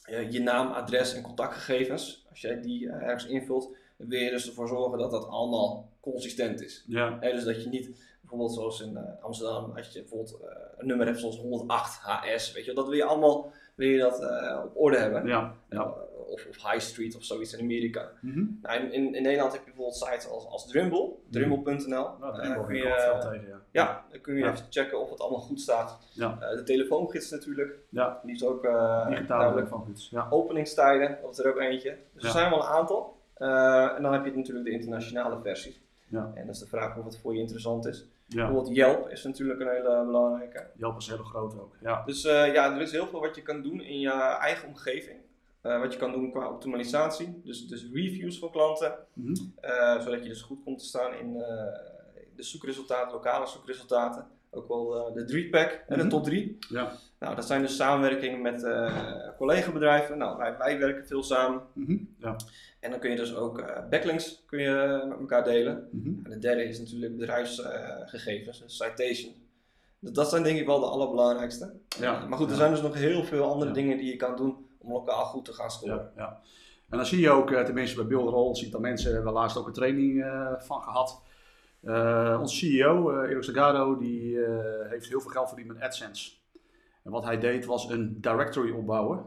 [0.05, 4.31] je, je naam, adres en contactgegevens, als jij die eh, ergens invult, dan wil je
[4.31, 6.85] dus ervoor zorgen dat dat allemaal consistent is.
[6.87, 7.19] Ja.
[7.19, 7.91] Dus dat je niet
[8.21, 12.53] bijvoorbeeld zoals in eh, Amsterdam, als je bijvoorbeeld eh, een nummer hebt zoals 108 HS,
[12.53, 15.27] weet je, dat wil je allemaal wil je dat, eh, op orde hebben.
[15.27, 15.95] Ja, ja.
[16.35, 18.11] Uh, of, of High Street of zoiets in Amerika.
[18.21, 18.45] Mhm.
[18.63, 22.09] Nou, in, in, in Nederland heb je bijvoorbeeld sites als, als Drumble, drumble.nl.
[22.21, 23.61] Nou, Eh, kun je, ja.
[23.71, 24.53] ja, dan kun je Ja.
[24.53, 25.99] even checken of het allemaal goed staat.
[26.13, 26.39] Ja.
[26.41, 29.69] Eh, de telefoongids natuurlijk, Ja, die is ook digitale duidelijk.
[29.69, 30.09] van goed.
[30.11, 30.27] Ja.
[30.31, 31.97] Openingstijden, dat is er ook eentje.
[32.13, 32.29] Dus Ja.
[32.29, 33.17] er zijn wel een aantal.
[33.35, 35.81] En dan heb je natuurlijk de internationale versies.
[36.09, 36.31] Ja.
[36.35, 38.05] En dat is de vraag of het voor je interessant is.
[38.27, 38.45] ja.
[38.47, 40.67] Bijvoorbeeld Yelp is natuurlijk een hele belangrijke.
[40.77, 41.77] Jelp is heel groot ook.
[41.81, 42.03] Ja.
[42.07, 45.19] Dus ja, er is heel veel wat je kan doen in je eigen omgeving.
[45.65, 47.41] Eh, wat je kan doen qua optimalisatie.
[47.45, 48.95] Dus, dus reviews van klanten.
[49.13, 49.35] Mhm.
[49.61, 51.73] eh, zodat je dus goed komt te staan in eh,
[52.37, 54.27] de zoekresultaten, lokale zoekresultaten.
[54.51, 56.09] Ook wel de 3-pack en de Mhm.
[56.09, 56.57] top 3.
[56.69, 56.93] Ja.
[57.19, 58.67] Nou, dat zijn dus samenwerkingen met
[59.37, 60.19] collega-bedrijven.
[60.19, 61.63] Nou, wij, wij werken veel samen.
[61.73, 61.97] Mhm.
[62.19, 62.37] Ja.
[62.81, 65.89] En dan kun je dus ook backlinks kun je met elkaar delen.
[66.25, 69.33] En de derde is natuurlijk bedrijfsgegevens, dus citation.
[69.99, 71.73] Dus dat zijn denk ik wel de allerbelangrijkste.
[72.01, 72.27] Ja.
[72.27, 74.93] Maar goed, er zijn dus nog heel veel andere dingen die je kan doen om
[74.93, 76.13] lokaal goed te gaan scoren.
[76.17, 76.41] Ja, ja.
[76.95, 79.57] En dan zie je ook, eh, tenminste bij Buildroll, ziet dat mensen, we hebben laatst
[79.57, 81.23] ook een training eh, van gehad.
[81.83, 84.39] Eh onze CEO, eh Erik Zagado, die
[84.89, 86.33] heeft heel veel geld verdiend met AdSense.
[87.03, 89.25] En wat hij deed was een directory opbouwen.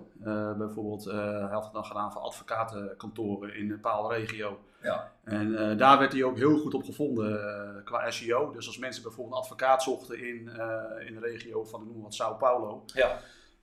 [0.58, 4.60] Bijvoorbeeld, hij had het dan gedaan voor advocatenkantoren in een bepaalde regio.
[4.82, 5.12] Ja.
[5.24, 8.52] En daar werd hij ook heel goed op gevonden qua SEO.
[8.52, 10.38] Dus als mensen bijvoorbeeld een advocaat zochten in,
[11.08, 12.84] in de regio van, noem wat, Sao Paulo.
[12.86, 13.20] Ja.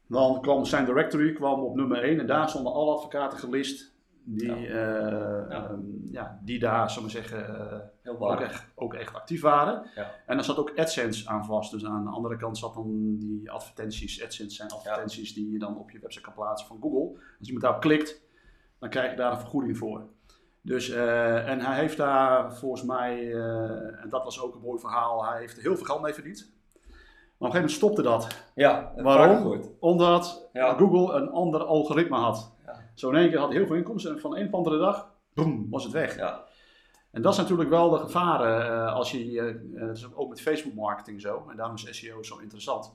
[0.07, 3.93] Dan kwam zijn directory kwam op nummer 1 en daar stonden alle advocaten gelist
[4.25, 4.57] die, Ja.
[4.57, 5.69] eh, Ja.
[5.69, 9.87] ehm, ja, die daar, zullen we zeggen, eh, Heel ook, echt, ook echt actief waren.
[10.27, 11.71] En daar zat ook AdSense aan vast.
[11.71, 14.25] Dus aan de andere kant zat dan die advertenties.
[14.25, 17.19] AdSense zijn advertenties die je dan op je website kan plaatsen van Google.
[17.39, 18.23] Als iemand daarop klikt,
[18.79, 20.03] dan krijg je daar een vergoeding voor.
[20.61, 23.33] Dus, eh, en hij heeft daar volgens mij,
[24.03, 26.53] en dat was ook een mooi verhaal, hij heeft er heel veel geld mee verdiend.
[27.39, 28.45] Maar op een gegeven moment stopte dat.
[28.55, 29.63] Ja, dat Waarom?
[29.79, 30.75] Omdat Ja.
[30.75, 32.53] Google een ander algoritme had.
[32.67, 32.81] Ja.
[32.95, 34.79] Zo in één keer had hij heel veel inkomsten en van een op de andere
[34.79, 36.17] dag, boem, was het weg.
[36.17, 36.45] Ja.
[37.15, 40.29] En dat is natuurlijk wel de gevaren eh, als je, eh, eh, dat is ook
[40.29, 42.95] met Facebook marketing zo, en daarom is SEO zo interessant.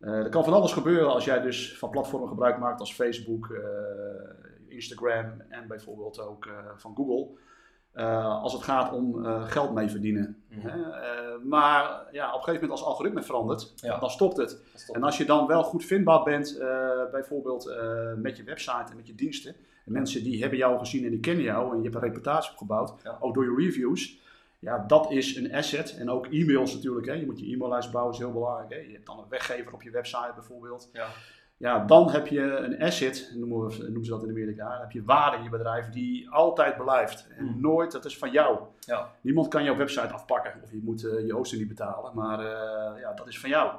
[0.00, 3.62] Er kan van alles gebeuren als jij dus van platformen gebruik maakt als Facebook,
[4.68, 7.38] Instagram en bijvoorbeeld ook van Google.
[7.92, 10.42] Eh, als het gaat om eh, geld mee verdienen.
[10.48, 10.66] Mhm.
[10.68, 10.74] Eh,
[11.44, 13.98] maar ja, op een gegeven moment als het algoritme verandert, Ja.
[13.98, 14.58] dan stopt het.
[14.92, 16.58] En als je dan wel goed vindbaar bent,
[17.10, 17.74] bijvoorbeeld
[18.16, 19.54] met je website en met je diensten.
[19.86, 22.50] En mensen die hebben jou gezien en die kennen jou en je hebt een reputatie
[22.50, 23.16] opgebouwd, Ja.
[23.20, 24.20] ook door je reviews.
[24.58, 25.96] Ja, dat is een asset.
[25.98, 27.06] En ook e-mails natuurlijk.
[27.06, 27.12] Hè.
[27.12, 28.70] Je moet je e-maillijst bouwen, is heel belangrijk.
[28.70, 28.76] Hè.
[28.76, 30.88] Je hebt dan een weggever op je website bijvoorbeeld.
[30.92, 31.06] Ja.
[31.62, 34.70] Ja, dan heb je een asset, noemen, we, noemen ze dat in Amerika.
[34.70, 37.26] Dan heb je waarde in je bedrijf die altijd blijft.
[37.38, 37.60] En Hmm.
[37.60, 38.58] nooit, dat is van jou.
[38.80, 39.10] Ja.
[39.20, 42.14] Niemand kan jouw website afpakken of je moet eh, je hosting niet betalen.
[42.14, 43.72] Maar eh, ja, dat is van jou.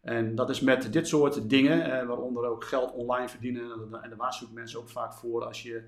[0.00, 3.70] En dat is met dit soort dingen, eh, waaronder ook geld online verdienen.
[4.02, 5.82] En daar waarschuw ik mensen ook vaak voor als je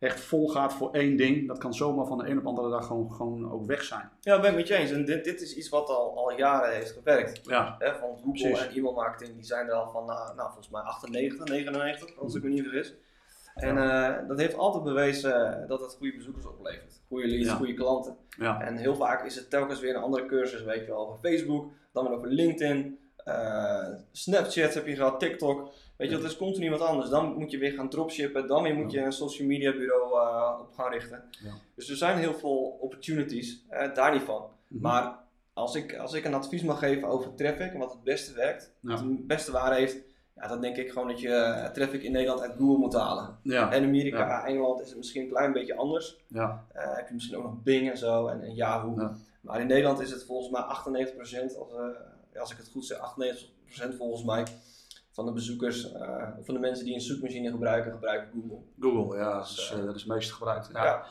[0.00, 1.48] echt vol gaat voor één ding.
[1.48, 4.10] Dat kan zomaar van de een op de andere dag gewoon, gewoon ook weg zijn.
[4.20, 4.90] Ja, ben ik met je eens.
[4.90, 7.40] En dit, dit is iets wat al, al jaren heeft gewerkt.
[7.42, 8.66] Ja, Hè, van Google Precies.
[8.66, 12.42] en e-mailmarketing, die zijn er al van, nou, nou, volgens mij 98, 99, als ik
[12.42, 12.94] me niet vergis.
[13.54, 17.00] En eh, dat heeft altijd bewezen dat het goede bezoekers oplevert.
[17.08, 17.54] Goede leads, Ja.
[17.54, 18.16] goede klanten.
[18.38, 21.18] ja, En heel vaak is het telkens weer een andere cursus, weet je wel, over
[21.30, 25.72] Facebook, dan weer over LinkedIn, eh, Snapchat heb je gehad, TikTok.
[26.00, 27.08] Weet je, dat is continu wat anders.
[27.10, 30.60] Dan moet je weer gaan dropshippen, dan weer moet je een social media bureau eh,
[30.60, 31.22] op gaan richten.
[31.30, 31.50] Ja.
[31.74, 34.44] Dus er zijn heel veel opportunities, eh, daar niet van.
[34.68, 34.82] Mhm.
[34.82, 35.18] Maar
[35.52, 38.72] als ik, als ik een advies mag geven over traffic en wat het beste werkt,
[38.80, 38.90] Ja.
[38.90, 39.96] wat het beste waarde heeft,
[40.36, 43.38] ja, dan denk ik gewoon dat je eh, traffic in Nederland uit Google moet halen.
[43.42, 46.16] ja, En Amerika, Engeland is het misschien een klein beetje anders.
[46.28, 49.10] ja, heb je misschien ook nog Bing en zo en, en Yahoo.
[49.40, 51.72] Maar in Nederland is het volgens mij 98%, als,
[52.38, 54.44] als ik het goed zeg, 98% volgens mij
[55.10, 58.58] van de bezoekers, eh, of van de mensen die een zoekmachine gebruiken, gebruiken Google.
[58.80, 60.70] Google, ja, dat is, eh, dat is het meest gebruikt.
[60.72, 60.84] Ja.
[60.84, 61.04] Ja.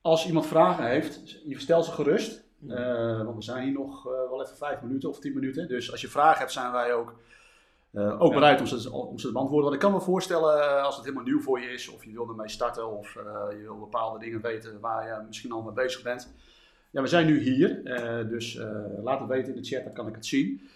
[0.00, 2.44] Als iemand vragen heeft, je stel ze gerust.
[3.24, 5.68] Want we zijn hier nog eh, wel even vijf minuten of tien minuten.
[5.68, 7.14] Dus als je vragen hebt, zijn wij ook,
[7.90, 8.34] eh, ook Ja.
[8.38, 9.70] bereid om ze, om ze te beantwoorden.
[9.70, 12.28] Want ik kan me voorstellen, als het helemaal nieuw voor je is, of je wil
[12.28, 16.02] ermee starten, of eh, je wil bepaalde dingen weten waar je misschien al mee bezig
[16.02, 16.34] bent.
[16.90, 18.68] Ja, we zijn nu hier, eh, dus eh,
[19.02, 20.68] laat het weten in de chat, dan kan ik het zien.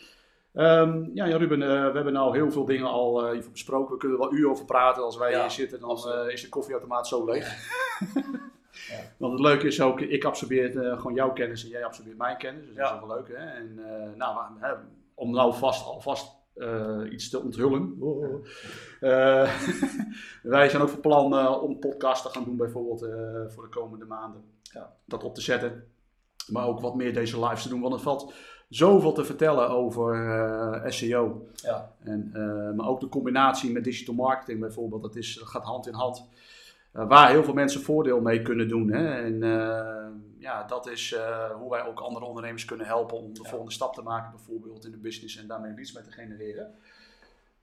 [0.54, 3.92] Ehm, ja, ja, Ruben, eh, we hebben nou heel veel dingen al eh, besproken.
[3.92, 5.02] We kunnen er wel uren over praten.
[5.02, 7.46] Als wij Ja, hier zitten, dan eh, is de koffieautomaat zo leeg.
[8.88, 8.96] Ja.
[9.18, 12.36] Want het leuke is ook, ik absorbeer eh, gewoon jouw kennis en jij absorbeert mijn
[12.36, 12.66] kennis.
[12.66, 13.28] Dus dat is ook wel leuk.
[13.28, 13.34] Hè?
[13.34, 14.72] En eh, nou, hè,
[15.14, 17.96] om nou vast, alvast eh, iets te onthullen.
[18.00, 18.46] Oh.
[19.00, 19.60] Eh,
[20.42, 23.10] wij zijn ook van plan eh, om een podcast te gaan doen bijvoorbeeld eh,
[23.46, 24.44] voor de komende maanden.
[24.62, 24.92] Ja.
[25.04, 25.84] Dat op te zetten.
[26.46, 28.34] Maar ook wat meer deze lives te doen, want het valt
[28.70, 31.46] zoveel te vertellen over eh, SEO.
[31.54, 31.92] Ja.
[32.02, 35.86] En, eh, maar ook de combinatie met digital marketing bijvoorbeeld, dat, is, dat gaat hand
[35.86, 36.28] in hand.
[36.92, 38.92] Eh, waar heel veel mensen voordeel mee kunnen doen.
[38.92, 39.22] Hè?
[39.22, 39.38] En
[40.38, 41.16] ja, dat is
[41.58, 43.48] hoe wij ook andere ondernemers kunnen helpen om de Ja.
[43.48, 46.74] volgende stap te maken, bijvoorbeeld in de business en daarmee leads mee te genereren.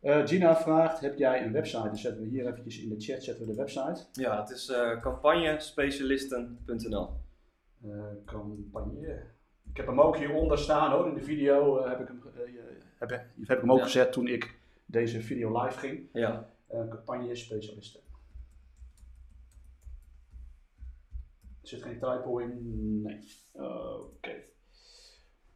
[0.02, 1.84] Gina vraagt, heb jij een website?
[1.88, 4.02] Dan zetten we hier eventjes in de chat zetten we de website.
[4.12, 7.10] Ja, het is campagnespecialisten.nl.
[8.26, 9.24] Campagne.
[9.78, 11.08] Ik heb hem ook hieronder staan hoor.
[11.08, 12.42] In de video eh, heb, ik hem, eh,
[12.98, 13.84] heb, heb ik hem ook Ja.
[13.84, 16.10] gezet toen ik deze video live ging.
[16.14, 16.50] Ja.
[16.68, 18.00] Eh, campagne specialisten.
[21.62, 23.02] Er zit geen typo in?
[23.02, 23.20] Nee.
[23.52, 24.32] Oké.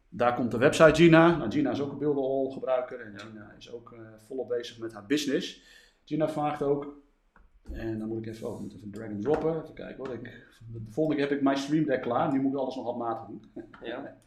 [0.08, 1.36] Daar komt de website Gina.
[1.36, 4.92] Nou, Gina is ook een beeldenol gebruiker en Gina is ook eh, volop bezig met
[4.92, 5.62] haar business.
[6.04, 6.96] Gina vraagt ook,
[7.70, 9.62] en dan moet ik even, oh, ik moet even drag and droppen.
[9.62, 10.14] Even kijken hoor.
[10.14, 10.22] Ik,
[10.72, 12.32] de volgende keer heb ik mijn stream deck klaar.
[12.32, 13.42] Nu moet ik alles nog handmatig doen.
[13.82, 14.16] Ja.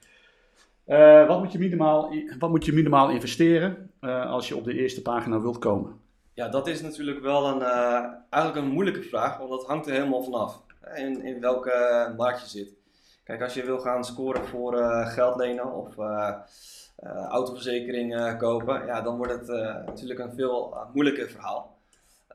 [0.85, 4.73] Eh, wat, moet je minimaal, wat moet je minimaal investeren eh, als je op de
[4.73, 5.99] eerste pagina wilt komen?
[6.33, 9.93] Ja, dat is natuurlijk wel een, eh, eigenlijk een moeilijke vraag, want dat hangt er
[9.93, 10.61] helemaal vanaf.
[10.95, 12.75] In, in welke markt je zit.
[13.23, 15.95] Kijk, als je wil gaan scoren voor geld lenen of
[17.29, 19.47] autoverzekering kopen, ja, dan wordt het
[19.85, 21.74] natuurlijk een veel moeilijker verhaal.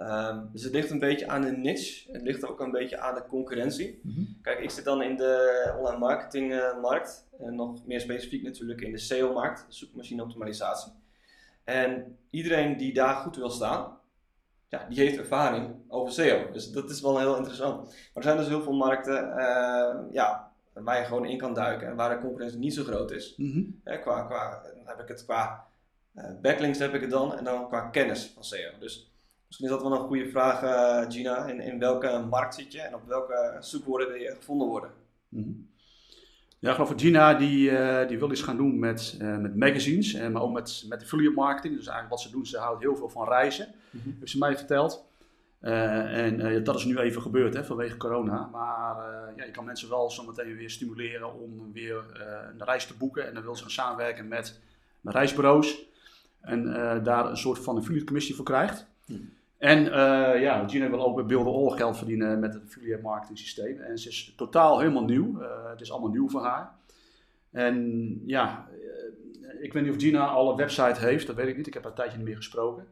[0.00, 3.14] Ehm, dus het ligt een beetje aan de niche, het ligt ook een beetje aan
[3.14, 4.00] de concurrentie.
[4.42, 8.98] Kijk, ik zit dan in de online marketingmarkt en nog meer specifiek natuurlijk in de
[8.98, 10.92] SEO-markt, zoekmachine optimalisatie.
[11.64, 13.98] En iedereen die daar goed wil staan,
[14.68, 16.50] ja, die heeft ervaring over SEO.
[16.52, 17.84] Dus dat is wel heel interessant.
[17.84, 21.88] Maar er zijn dus heel veel markten eh, ja, waar je gewoon in kan duiken
[21.88, 23.34] en waar de concurrentie niet zo groot is.
[23.36, 23.62] Mhm.
[23.84, 25.66] Hè, qua, qua, dan heb ik het qua
[26.14, 28.70] eh, backlinks heb ik het dan en dan qua kennis van SEO.
[28.78, 29.09] Dus
[29.50, 31.46] misschien is dat wel een goede vraag, eh, Gina.
[31.46, 34.90] In, in welke markt zit je en op welke zoekwoorden wil je gevonden worden?
[35.28, 35.50] Mhm.
[36.58, 39.56] Ja, ik geloof dat Gina die, eh, die wil iets gaan doen met, eh, met
[39.56, 41.76] magazines, en maar ook met, met affiliate marketing.
[41.76, 44.08] Dus eigenlijk wat ze doen, ze houdt heel veel van reizen, Mhm.
[44.18, 45.08] heeft ze mij verteld.
[45.60, 48.48] En dat is nu even gebeurd hè, vanwege corona.
[48.52, 48.96] Maar
[49.36, 52.04] ja, je kan mensen wel zometeen weer stimuleren om weer
[52.52, 53.26] een reis te boeken.
[53.26, 54.60] En dan wil ze gaan samenwerken met,
[55.00, 55.86] met reisbureaus.
[56.40, 56.64] En
[57.02, 58.86] daar een soort van affiliate commissie voor krijgt.
[59.06, 59.14] Hm.
[59.60, 63.38] En eh, ja, Gina wil ook bij Beelden All geld verdienen met het affiliate marketing
[63.38, 63.80] systeem.
[63.80, 65.40] En ze is totaal helemaal nieuw.
[65.40, 66.72] Eh, het is allemaal nieuw voor haar.
[67.50, 71.56] En ja, eh, ik weet niet of Gina al een website heeft, dat weet ik
[71.56, 71.66] niet.
[71.66, 72.86] Ik heb haar een tijdje niet meer gesproken.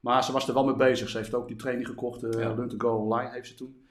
[0.00, 1.08] Maar ze was er wel mee bezig.
[1.08, 2.54] Ze heeft ook die training gekocht, uh, Ja.
[2.54, 3.82] Learn to Go Online heeft ze toen.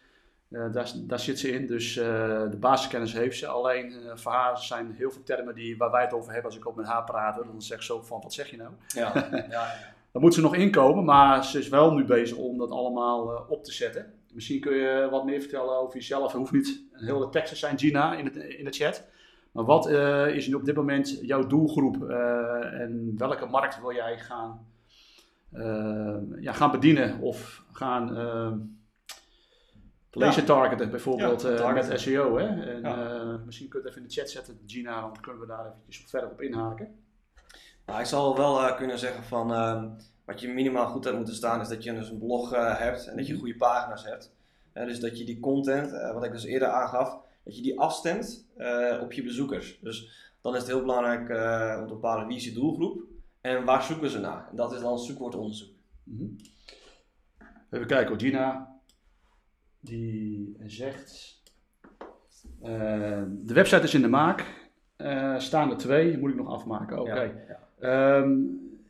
[0.47, 3.47] Daar, daar zit ze in, dus de basiskennis heeft ze.
[3.47, 6.67] Alleen voor haar zijn heel veel termen die, waar wij het over hebben als ik
[6.67, 7.35] ook met haar praat.
[7.35, 8.71] Dan zegt ze ook van, wat zeg je nou?
[8.87, 9.73] Ja, ja,
[10.11, 13.51] Daar moet ze nog inkomen, maar ze is wel nu bezig om dat allemaal eh,
[13.51, 14.13] op te zetten.
[14.33, 16.23] Misschien kun je wat meer vertellen over jezelf.
[16.31, 19.05] Het hoeft niet een hele tekst te zijn, Gina, in, het, in de chat.
[19.51, 23.93] Maar wat eh, is nu op dit moment jouw doelgroep eh, en welke markt wil
[23.93, 24.67] jij gaan,
[25.51, 28.09] eh, ja, gaan bedienen of gaan
[30.11, 31.89] laser targeten, bijvoorbeeld Ja, eh, targeten.
[31.89, 32.37] met SEO?
[32.37, 32.45] Hè?
[32.45, 33.19] En, Ja.
[33.21, 35.65] eh, misschien kun je het even in de chat zetten, Gina, dan kunnen we daar
[35.67, 36.95] eventjes verder op inhaken.
[37.87, 39.89] Nou, ik zal wel eh, kunnen zeggen van ehm,
[40.25, 43.07] wat je minimaal goed hebt moeten staan is dat je dus een blog eh, hebt
[43.07, 44.35] en dat je goede pagina's hebt.
[44.73, 47.79] Eh, dus dat je die content, eh, wat ik dus eerder aangaf, dat je die
[47.79, 49.79] afstemt eh, op je bezoekers.
[49.81, 53.01] Dus dan is het heel belangrijk eh, om te bepalen wie is je doelgroep
[53.41, 54.47] en waar zoeken ze naar.
[54.49, 55.73] En dat is dan zoekwoordonderzoek.
[56.03, 56.25] Mhm.
[57.71, 58.75] Even kijken hoor, Gina.
[59.79, 61.41] Die zegt.
[62.61, 64.69] eh, de website is in de maak.
[64.95, 66.99] Eh, staan er twee, moet ik nog afmaken.
[66.99, 67.13] Oké.
[67.21, 67.66] Ja, ja.
[67.79, 68.39] Ehm,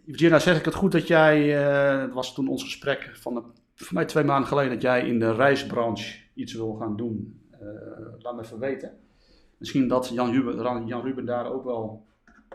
[0.06, 3.44] Gina, zeg ik het goed dat jij, eh, het was toen ons gesprek van de,
[3.76, 7.42] voor mij twee maanden geleden, dat jij in de reisbranche iets wil gaan doen.
[7.52, 7.60] Eh,
[8.20, 8.98] laat me even weten.
[9.58, 12.06] Misschien dat Jan Ruben, Jan Ruben daar ook wel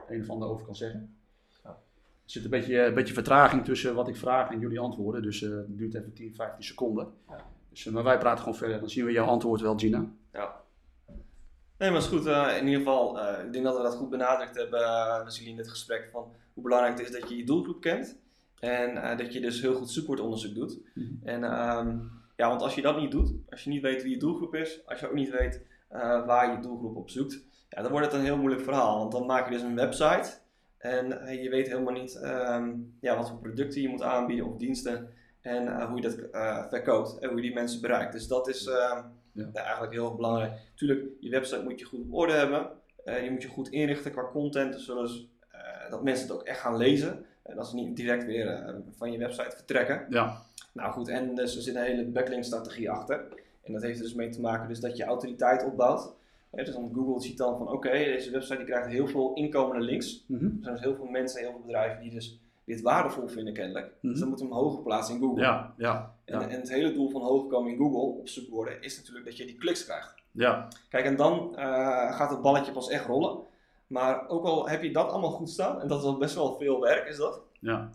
[0.09, 1.17] een of ander over kan zeggen.
[1.63, 5.43] Er zit een beetje, een beetje vertraging tussen wat ik vraag en jullie antwoorden, dus
[5.43, 7.09] eh, het duurt even 10, 15 seconden.
[7.29, 7.47] Ja.
[7.69, 10.07] Dus, maar wij praten gewoon verder, dan zien we jouw antwoord wel, Gina.
[10.33, 10.62] Ja.
[11.83, 12.27] Nee, maar is goed.
[12.27, 15.45] eh, in ieder geval, eh, ik denk dat we dat goed benadrukt hebben, uh, we
[15.45, 18.19] in dit gesprek, van hoe belangrijk het is dat je je doelgroep kent.
[18.59, 20.79] En dat je dus heel goed zoekwoordonderzoek doet.
[20.95, 21.07] Mhm.
[21.25, 21.99] En ehm,
[22.37, 24.87] ja, want als je dat niet doet, als je niet weet wie je doelgroep is,
[24.87, 25.61] als je ook niet weet
[26.27, 28.99] waar je doelgroep op zoekt, ja, dan wordt het een heel moeilijk verhaal.
[28.99, 30.31] Want dan maak je dus een website
[30.79, 31.09] en
[31.43, 35.09] je weet helemaal niet ehm, ja, wat voor producten je moet aanbieden of diensten.
[35.41, 36.17] En hoe je dat
[36.69, 38.13] verkoopt en hoe je die mensen bereikt.
[38.13, 39.03] Dus dat is ehm,
[39.33, 39.49] Ja.
[39.53, 40.53] ja, eigenlijk heel belangrijk.
[40.75, 42.71] Tuurlijk, je website moet je goed op orde hebben.
[43.05, 45.11] Eh, je moet je goed inrichten qua content, zodat
[45.51, 47.25] eh, dat mensen het ook echt gaan lezen.
[47.43, 50.07] En dat ze niet direct weer eh, van je website vertrekken.
[50.09, 50.43] Ja.
[50.73, 53.25] Nou goed, en dus er zit een hele backlink strategie achter.
[53.63, 56.15] En dat heeft er dus mee te maken dus dat je autoriteit opbouwt
[56.53, 59.85] Hè, dus dan Google ziet dan van oké, deze website die krijgt heel veel inkomende
[59.85, 60.25] links.
[60.27, 60.45] Mhm.
[60.45, 63.93] Er zijn dus heel veel mensen, heel veel bedrijven die dus dit waardevol vinden kennelijk.
[64.01, 64.11] Mhm.
[64.13, 65.43] Dus dan moeten we hem hoger plaatsen in Google.
[65.43, 66.49] Ja, ja, En, ja.
[66.49, 69.45] en het hele doel van hoger komen in Google op zoekwoorden is natuurlijk dat je
[69.47, 70.15] die kliks krijgt.
[70.33, 70.69] ja.
[70.89, 73.39] Kijk, en dan eh, gaat het balletje pas echt rollen.
[73.87, 76.57] Maar ook al heb je dat allemaal goed staan, en dat is al best wel
[76.57, 77.91] veel werk is dat, ja.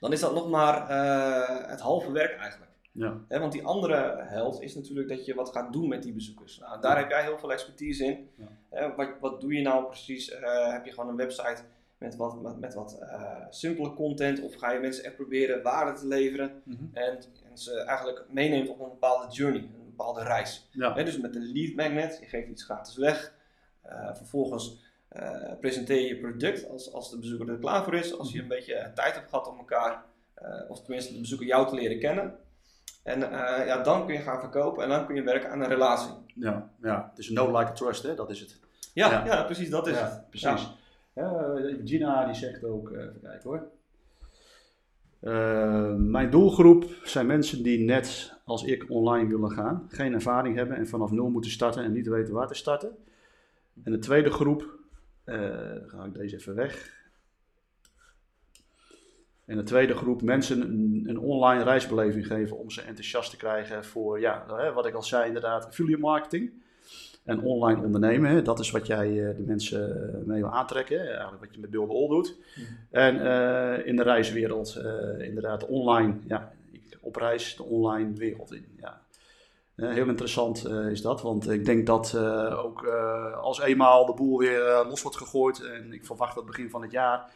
[0.00, 2.70] dan is dat nog maar eh, het halve werk eigenlijk.
[2.92, 3.20] ja.
[3.28, 6.58] Want die andere helft is natuurlijk dat je wat gaat doen met die bezoekers.
[6.58, 8.28] Nou, daar heb jij heel veel expertise in.
[8.70, 8.94] Ja.
[8.96, 10.30] Wat, wat doe je nou precies?
[10.30, 11.62] Eh, heb je gewoon een website
[12.02, 14.40] met wat, met, met wat eh, simpele content?
[14.40, 16.62] Of ga je mensen echt proberen waarde te leveren?
[16.64, 16.84] Mhm.
[16.92, 17.18] En,
[17.50, 20.68] en ze eigenlijk meeneemt op een bepaalde journey, een bepaalde reis.
[20.70, 20.92] ja.
[20.92, 23.34] Dus met de lead magnet, je geeft iets gratis weg.
[23.82, 28.18] Eh, vervolgens eh, presenteer je je product als, als de bezoeker er klaar voor is.
[28.18, 30.04] Als je een beetje tijd hebt gehad om elkaar,
[30.68, 32.34] of tenminste de bezoeker jou te leren kennen.
[33.02, 33.20] En
[33.66, 36.12] ja, dan kun je gaan verkopen en dan kun je werken aan een relatie.
[36.26, 37.06] ja, ja.
[37.10, 38.14] Het is een no, like, trust, hè?
[38.14, 38.60] dat is het.
[38.92, 39.24] Ja, Ja.
[39.24, 39.42] ja.
[39.42, 40.30] precies, dat is ja, het.
[40.30, 40.70] Precies.
[41.14, 43.70] Ja, Gina die zegt ook, eh, even kijken hoor.
[45.20, 50.76] Eh, mijn doelgroep zijn mensen die net als ik online willen gaan, geen ervaring hebben
[50.76, 52.96] en vanaf nul moeten starten en niet weten waar te starten.
[53.84, 54.78] En de tweede groep,
[55.24, 55.40] eh,
[55.74, 57.00] dan ga ik deze even weg.
[59.44, 63.84] En de tweede groep mensen een, een online reisbeleving geven om ze enthousiast te krijgen
[63.84, 66.62] voor, ja, wat ik al zei inderdaad, affiliate marketing
[67.24, 68.30] en online ondernemen.
[68.30, 68.42] Hè.
[68.42, 71.70] Dat is wat jij eh, de mensen eh, mee wil aantrekken, eigenlijk wat je met
[71.70, 72.36] Build All doet.
[72.56, 72.66] Mhm.
[72.90, 74.80] En eh, in de reiswereld,
[75.18, 78.66] inderdaad online, ja, ik op reis de online wereld in.
[78.80, 79.00] Ja.
[79.76, 82.16] Heel interessant is dat, want ik denk dat
[82.56, 82.86] ook
[83.40, 86.90] als eenmaal de boel weer los wordt gegooid, en ik verwacht dat begin van het
[86.90, 87.30] jaar,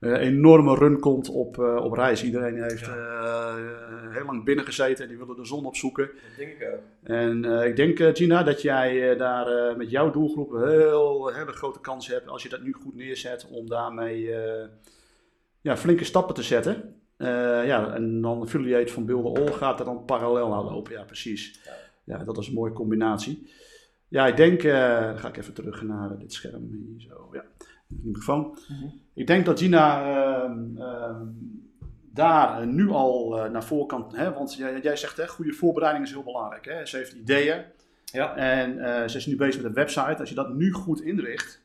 [0.00, 2.24] enorme run komt op, eh, op reis.
[2.24, 2.96] Iedereen heeft Ja.
[2.96, 6.06] eh, heel lang binnen gezeten en die willen de zon opzoeken.
[6.06, 6.80] Dat denk ik ook.
[7.02, 10.68] En eh, ik denk, eh, Gina, dat jij eh, daar eh, met jouw doelgroep een
[10.68, 14.68] heel, hele grote kans hebt als je dat nu goed neerzet om daarmee eh,
[15.60, 16.94] ja, flinke stappen te zetten.
[17.16, 20.92] Eh, ja, en dan affiliate van Beelden All gaat er dan parallel aan lopen.
[20.92, 21.60] Ja, precies.
[22.04, 22.24] Ja.
[22.24, 23.50] Dat is een mooie combinatie.
[24.08, 27.28] Ja, ik denk, eh, dan ga ik even terug naar dit scherm hier zo.
[27.32, 27.44] Ja,
[27.90, 28.58] die microfoon.
[29.14, 30.02] Ik denk dat Gina
[30.42, 31.26] ehm, ehm,
[32.12, 34.06] daar eh, nu al eh, naar voren kan.
[34.12, 36.64] Hè, want jij, jij zegt, hè, goede voorbereiding is heel belangrijk.
[36.64, 36.86] Hè?
[36.86, 37.64] Ze heeft ideeën
[38.04, 38.36] Ja.
[38.36, 40.16] en eh, ze is nu bezig met een website.
[40.18, 41.62] Als je dat nu goed inricht,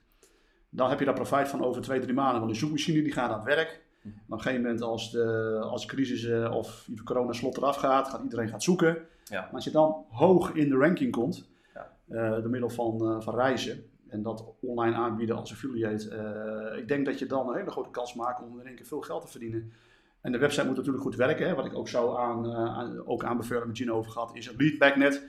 [0.69, 2.39] dan heb je daar profijt van over twee, drie maanden.
[2.39, 3.81] Want de zoekmachine die gaat aan het werk.
[4.01, 4.07] Hm.
[4.07, 7.75] Maar op een gegeven moment als de, als de crisis eh, of de corona-slot eraf
[7.75, 8.97] gaat, gaat iedereen gaat zoeken.
[9.23, 9.41] Ja.
[9.41, 11.47] Maar als je dan hoog in de ranking komt,
[12.07, 12.39] Ja.
[12.39, 13.83] door middel van, van reizen
[14.15, 17.89] en dat online aanbieden als affiliate, eh, ik denk dat je dan een hele grote
[17.89, 19.73] kans maakt om in één keer veel geld te verdienen.
[20.21, 21.47] En de website moet natuurlijk goed werken.
[21.47, 21.55] Hè.
[21.55, 24.55] Wat ik ook zou aan, eh, aan, ook aanbevelen met Gino over gehad, is een
[24.57, 25.23] lead magnet,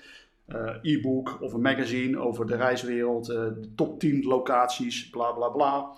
[0.46, 5.90] eh, e-book of een magazine over de reiswereld, de top 10 locaties, bla bla bla.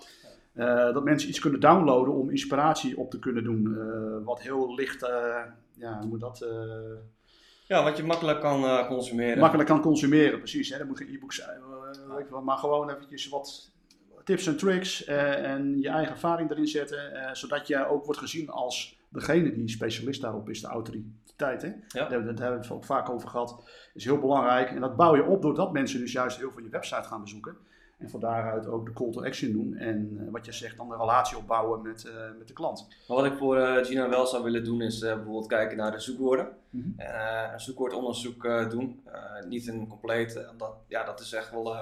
[0.93, 3.77] Dat mensen iets kunnen downloaden om inspiratie op te kunnen doen.
[4.23, 4.99] wat heel licht,
[5.73, 6.45] ja, hoe moet dat,
[7.67, 9.39] Ja, wat je makkelijk kan consumeren.
[9.39, 10.37] makkelijk kan consumeren.
[10.37, 10.77] Precies, hè.
[10.77, 11.61] dat moet geen e-book zijn,
[12.15, 13.71] weet wel, maar gewoon eventjes wat
[14.23, 17.13] tips en tricks eh, en je eigen ervaring erin zetten.
[17.13, 21.61] eh, zodat je ook wordt gezien als degene die specialist daarop is, de autoriteit.
[21.61, 21.67] Hè?
[21.67, 21.75] Ja.
[21.87, 23.69] Daar, hebben we- daar hebben we het ook vaak over gehad.
[23.93, 24.69] is heel belangrijk.
[24.69, 27.57] En dat bouw je op doordat mensen dus juist heel veel je website gaan bezoeken.
[27.99, 29.75] En van daaruit ook de call to action doen.
[29.75, 32.87] En eh, wat je zegt, dan de relatie opbouwen met, eh, met de klant.
[33.07, 35.99] Maar wat ik voor eh, Gina wel zou willen doen is bijvoorbeeld kijken naar de
[35.99, 36.47] zoekwoorden.
[36.97, 39.03] Eh, een zoekwoordonderzoek doen.
[39.47, 41.75] Niet een compleet, dat, ja, dat is echt wel,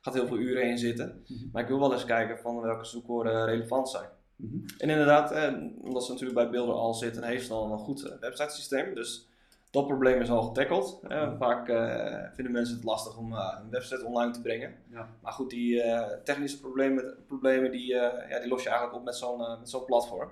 [0.00, 1.24] gaat heel veel uren in zitten.
[1.26, 1.44] Mhm.
[1.52, 4.08] Maar ik wil wel eens kijken van welke zoekwoorden relevant zijn.
[4.40, 4.58] Mhm.
[4.78, 8.16] En inderdaad, eh, omdat ze natuurlijk bij Beelden al zitten, heeft ze al een goed
[8.20, 8.94] websitesysteem.
[8.94, 9.28] Dus
[9.70, 11.00] dat probleem is al getackeld.
[11.08, 14.74] Eh, vaak eh, vinden mensen het lastig om eh, een website online te brengen.
[14.90, 15.08] Ja.
[15.22, 15.82] Maar goed, die
[16.24, 20.30] technische problemen, problemen die, ja, die los je eigenlijk op met zo'n met zo'n platform.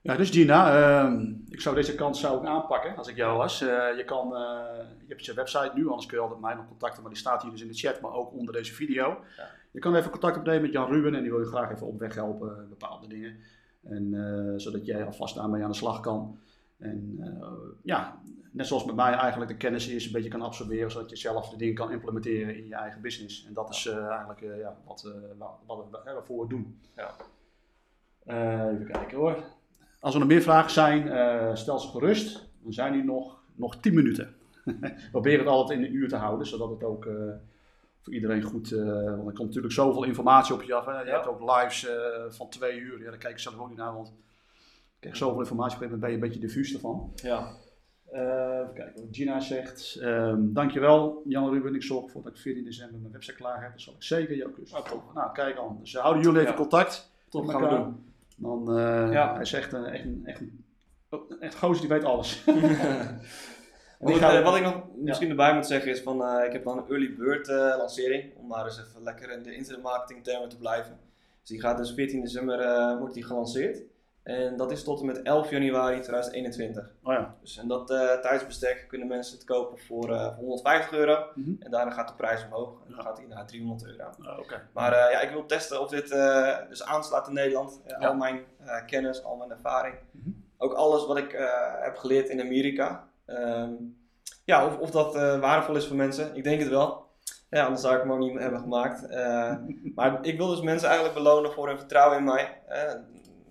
[0.00, 3.58] Ja, dus Gina, ehm, ik zou deze kans zou ik aanpakken als ik jou was.
[3.58, 4.28] Je, kan,
[4.98, 7.42] je hebt je website nu, anders kun je altijd mij nog contacten, maar die staat
[7.42, 9.18] hier dus in de chat, maar ook onder deze video.
[9.36, 9.48] Ja.
[9.70, 11.98] Je kan even contact opnemen met Jan Ruben en die wil je graag even op
[11.98, 13.36] weg helpen, bepaalde dingen.
[13.82, 16.38] En, zodat jij alvast daarmee aan de slag kan.
[16.78, 17.52] En eh,
[17.82, 18.20] ja,
[18.50, 21.48] net zoals met mij eigenlijk de kennis is een beetje kan absorberen, zodat je zelf
[21.50, 23.46] de dingen kan implementeren in je eigen business.
[23.46, 26.78] En dat is eh, eigenlijk eh, ja, wat, wat, wat, we- waarvoor we doen.
[26.96, 27.14] Ja.
[28.70, 29.36] Even kijken hoor.
[30.00, 32.48] Als er nog meer vragen zijn, stel ze gerust.
[32.62, 34.34] Dan zijn hier nog, nog 10 minuten.
[34.64, 37.04] We proberen het altijd in een uur te houden, zodat het ook
[38.02, 38.72] voor iedereen goed...
[38.72, 40.84] eh, want er komt natuurlijk zoveel informatie op je af.
[40.86, 41.00] Hè.
[41.00, 41.12] Je Ja.
[41.14, 41.88] hebt ook lives
[42.28, 42.98] van twee uur.
[43.02, 44.12] Ja, daar kijk ik zelf ook niet naar, want
[45.00, 45.76] krijg zoveel informatie.
[45.76, 47.12] Op een gegeven moment ben je een beetje diffuus ervan.
[47.14, 47.56] Ja.
[48.12, 49.98] Uh, even kijken wat Gina zegt.
[50.02, 53.70] Um, dankjewel Jan Ruben, ik zorg ervoor dat ik 14 december mijn website klaar heb.
[53.70, 55.78] Dan zal ik zeker jouw cursus oh, Nou, kijk al.
[55.80, 57.10] Dus houden jullie even contact.
[57.28, 58.12] Top, gaan we doen.
[58.36, 59.32] Dan, uh, ja.
[59.32, 62.44] Hij is echt een, echt een, echt een, echt gozer die weet alles.
[63.98, 66.78] wat, uh, wat, ik nog misschien erbij moet zeggen is van, uh, ik heb dan
[66.78, 68.36] een early bird lancering.
[68.36, 70.98] Om maar eens even lekker in de internet marketing termen te blijven.
[71.40, 73.82] Dus die gaat dus 14 december wordt die gelanceerd.
[74.28, 76.90] En dat is tot en met 11 januari 2021.
[77.02, 77.34] Oh ja.
[77.40, 81.26] Dus in dat uh, tijdsbestek kunnen mensen het kopen voor, uh, voor 150 euro.
[81.34, 82.80] Mm En daarna gaat de prijs omhoog.
[82.86, 84.04] En dan gaat hij naar 300 euro.
[84.04, 84.58] Oh, okay.
[84.72, 86.08] Maar uh, ja, ik wil testen of dit
[86.68, 87.80] dus aanslaat in Nederland.
[87.86, 87.96] Ja.
[87.96, 88.44] Al mijn
[88.86, 89.94] kennis, al mijn ervaring.
[90.10, 90.44] Mm -hmm.
[90.56, 91.36] Ook alles wat ik
[91.80, 93.08] heb geleerd in Amerika.
[93.26, 93.96] Um,
[94.44, 96.36] ja, of, of dat waardevol is voor mensen.
[96.36, 97.06] Ik denk het wel.
[97.50, 99.08] Ja, anders zou ik hem ook niet hebben gemaakt.
[99.94, 102.62] maar ik wil dus mensen eigenlijk belonen voor hun vertrouwen in mij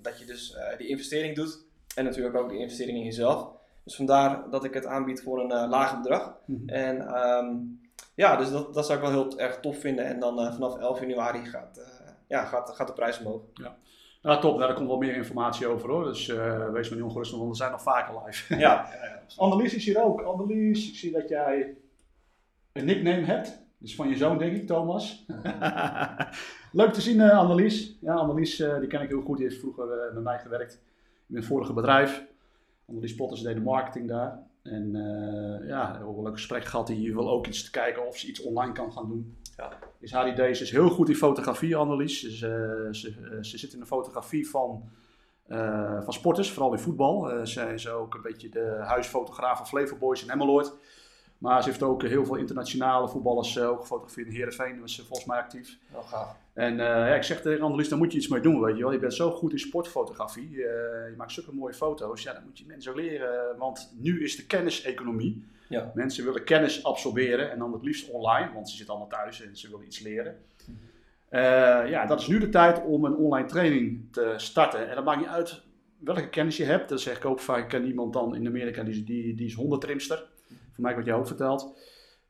[0.08, 1.66] dat je dus uh, die investering doet.
[1.96, 3.48] En natuurlijk ook de investering in jezelf.
[3.84, 6.38] Dus vandaar dat ik het aanbied voor een uh, lager bedrag.
[6.46, 6.70] Mhm.
[6.70, 7.82] En um,
[8.14, 10.06] ja, dus dat, dat zou ik wel heel erg tof vinden.
[10.06, 11.82] En dan uh, vanaf 11 januari gaat,
[12.28, 13.42] ja, gaat, gaat de prijs omhoog.
[13.54, 13.78] Ja.
[14.22, 14.60] Nou, top.
[14.60, 16.04] Daar komt wel meer informatie over hoor.
[16.04, 18.56] Dus wees maar niet ongerust, want we zijn nog vaker live.
[18.56, 18.60] ja,
[18.94, 19.22] ja, ja.
[19.36, 20.22] Annelies is hier ook.
[20.22, 21.76] Annelies, ik zie dat jij
[22.74, 23.67] een nickname hebt.
[23.80, 25.26] Dus van je zoon, denk ik, Thomas.
[26.72, 27.98] Leuk te zien, uh, Annelies.
[28.02, 29.38] Ja, Annelies, uh, die ken ik heel goed.
[29.38, 30.74] Die heeft vroeger uh, met mij gewerkt
[31.28, 32.26] in mijn vorige bedrijf.
[32.88, 34.46] Annelies Potters deed de marketing daar.
[34.64, 34.92] En
[35.68, 36.88] ja, we hebben een leuk gesprek gehad.
[36.88, 39.38] Die wil ook iets te kijken of ze iets online kan gaan doen.
[39.58, 39.72] Ja.
[40.00, 40.54] Is haar idee.
[40.54, 42.22] Ze is heel goed in fotografie, Annelies.
[42.22, 44.90] Dus, ze, ze zit in de fotografie van,
[46.04, 47.46] van sporters, vooral in voetbal.
[47.46, 50.74] ze is ook een beetje de huisfotograaf van Flevo Boys in Emmeloord.
[51.38, 54.30] Maar ze heeft ook heel veel internationale voetballers uh, ook gefotografeerd.
[54.30, 55.78] Heerenveen was ze volgens mij actief.
[55.92, 56.36] Oh, gaaf.
[56.54, 58.84] En uh, ja, ik zeg tegen Annelies, daar moet je iets mee doen, weet je
[58.84, 58.92] wel.
[58.92, 60.50] Je bent zo goed in sportfotografie.
[60.50, 60.64] Uh,
[61.10, 62.24] je maakt zulke mooie foto's.
[62.24, 63.58] Ja, dan moet je mensen leren.
[63.58, 65.46] Want nu is de kenniseconomie.
[65.70, 65.92] Ja.
[65.96, 67.52] Mensen willen kennis absorberen.
[67.52, 68.54] En dan het liefst online.
[68.54, 70.36] Want ze zitten allemaal thuis en ze willen iets leren.
[71.90, 74.90] ja, dat is nu de tijd om een online training te starten.
[74.90, 75.62] En dat maakt niet uit
[75.98, 76.90] welke kennis je hebt.
[76.90, 77.64] Dat zeg ik ook vaak.
[77.64, 80.26] Ik ken iemand dan in Amerika, die, die, die is honderdtrimster
[80.78, 81.76] voor mij wat jij ook vertelt.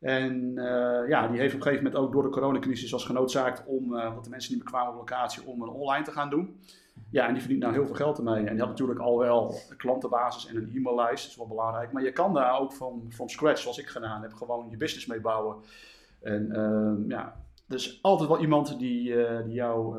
[0.00, 3.62] En uh, ja, die heeft op een gegeven moment ook door de coronacrisis was genoodzaakt
[3.66, 6.60] om, uh, de mensen niet meer kwamen op locatie, om een online te gaan doen.
[7.10, 8.44] Ja, en die verdient nou heel veel geld ermee.
[8.44, 11.92] En die had natuurlijk al wel een klantenbasis en een e-maillijst, dat is wel belangrijk.
[11.92, 15.06] Maar je kan daar ook van from scratch, zoals ik gedaan heb, gewoon je business
[15.06, 15.56] mee bouwen.
[16.20, 17.36] En uh, ja,
[17.68, 19.96] er is altijd wel iemand die, uh, die jou,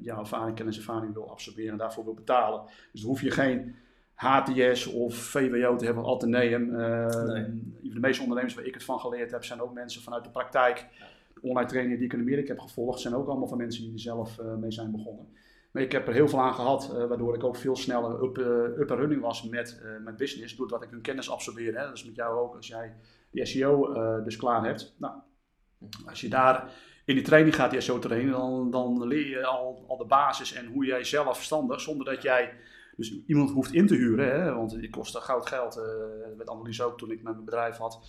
[0.00, 2.62] jouw ervaring, kennis en ervaring wil absorberen en daarvoor wil betalen.
[2.92, 3.74] Dus dan hoef je geen
[4.20, 6.70] HTS of VWO te hebben, Atheneum.
[6.70, 7.44] Uh, nee.
[7.82, 10.86] De meeste ondernemers waar ik het van geleerd heb, zijn ook mensen vanuit de praktijk.
[11.34, 13.92] De online trainingen die ik in Amerika heb gevolgd, zijn ook allemaal van mensen die
[13.92, 15.28] er zelf uh, mee zijn begonnen.
[15.70, 18.38] Maar ik heb er heel veel aan gehad, uh, waardoor ik ook veel sneller up,
[18.78, 21.78] up running was met mijn business, doordat ik hun kennis absorbeerde.
[21.78, 21.84] Hè.
[21.84, 22.94] Dat is met jou ook, als jij
[23.30, 23.92] die SEO
[24.22, 24.94] dus klaar hebt.
[24.98, 25.14] Nou,
[26.06, 26.70] als je daar
[27.04, 30.52] in die training gaat, die SEO training, dan, dan leer je al, al de basis
[30.52, 32.52] en hoe jij zelf verstandig, zonder dat jij
[33.00, 35.76] dus iemand hoeft in te huren, hè, want die kost goud geld.
[35.76, 35.84] Uh,
[36.36, 38.00] met Annelies ook, toen ik mijn bedrijf had,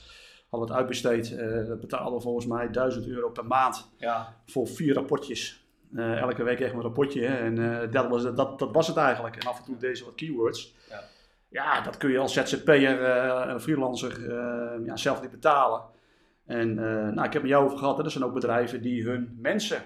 [0.50, 1.32] hadden we het uitbesteed.
[1.32, 4.36] Uh, dat betaalden volgens mij 1000 euro per maand ja.
[4.46, 5.66] voor vier rapportjes.
[5.94, 7.22] Uh, elke week echt een rapportje.
[7.22, 9.36] Hè, en dat, was, dat, dat was het eigenlijk.
[9.36, 10.76] En af en toe deze wat keywords.
[10.90, 11.02] Ja,
[11.50, 14.34] ja dat kun je als ZZP'er, freelancer,
[14.86, 15.82] ja, zelf niet betalen.
[16.46, 16.74] En
[17.14, 19.84] nou, ik heb met jou over gehad, hè, er zijn ook bedrijven die hun mensen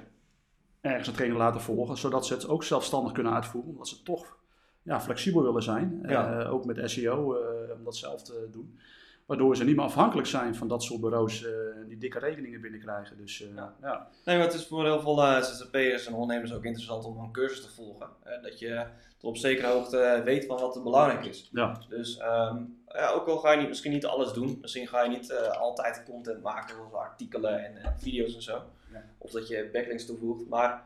[0.82, 4.38] ergens een training laten volgen, zodat ze het ook zelfstandig kunnen uitvoeren, omdat ze toch
[4.86, 6.00] ja, flexibel willen zijn.
[6.08, 6.44] Ja.
[6.44, 8.80] Uh, ook met SEO, uh, om dat zelf te doen.
[9.26, 11.50] Waardoor ze niet meer afhankelijk zijn van dat soort bureaus uh,
[11.88, 13.18] die dikke rekeningen binnenkrijgen.
[13.18, 13.76] Dus, ja.
[13.82, 14.08] ja.
[14.26, 17.62] Nee, maar het is voor heel veel ZZP'ers en ondernemers ook interessant om een cursus
[17.62, 18.08] te volgen.
[18.42, 18.86] dat je
[19.18, 21.50] tot op zekere hoogte weet van wat er belangrijk is.
[21.52, 21.82] Ja.
[21.90, 24.58] Dus um, ja, ook al ga je niet, misschien niet alles doen.
[24.62, 28.62] Misschien ga je niet altijd content maken, zoals artikelen en video's en zo.
[28.92, 29.04] Ja.
[29.18, 30.50] Of dat je backlinks toevoegt.
[30.50, 30.84] Maar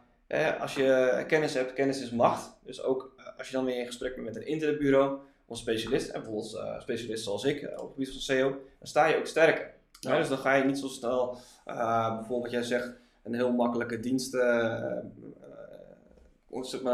[0.60, 2.58] als je kennis hebt, kennis is macht.
[2.64, 6.22] Dus ook als je dan weer in gesprek bent met een internetbureau of specialist, en
[6.22, 9.26] bijvoorbeeld uh, specialist zoals ik uh, op het gebied van SEO, dan sta je ook
[9.26, 9.74] sterker.
[10.00, 10.18] Ja.
[10.18, 11.38] dus dan ga je niet zo snel,
[11.68, 12.92] uh, bijvoorbeeld jij zegt,
[13.24, 15.04] een heel makkelijke dienst, maar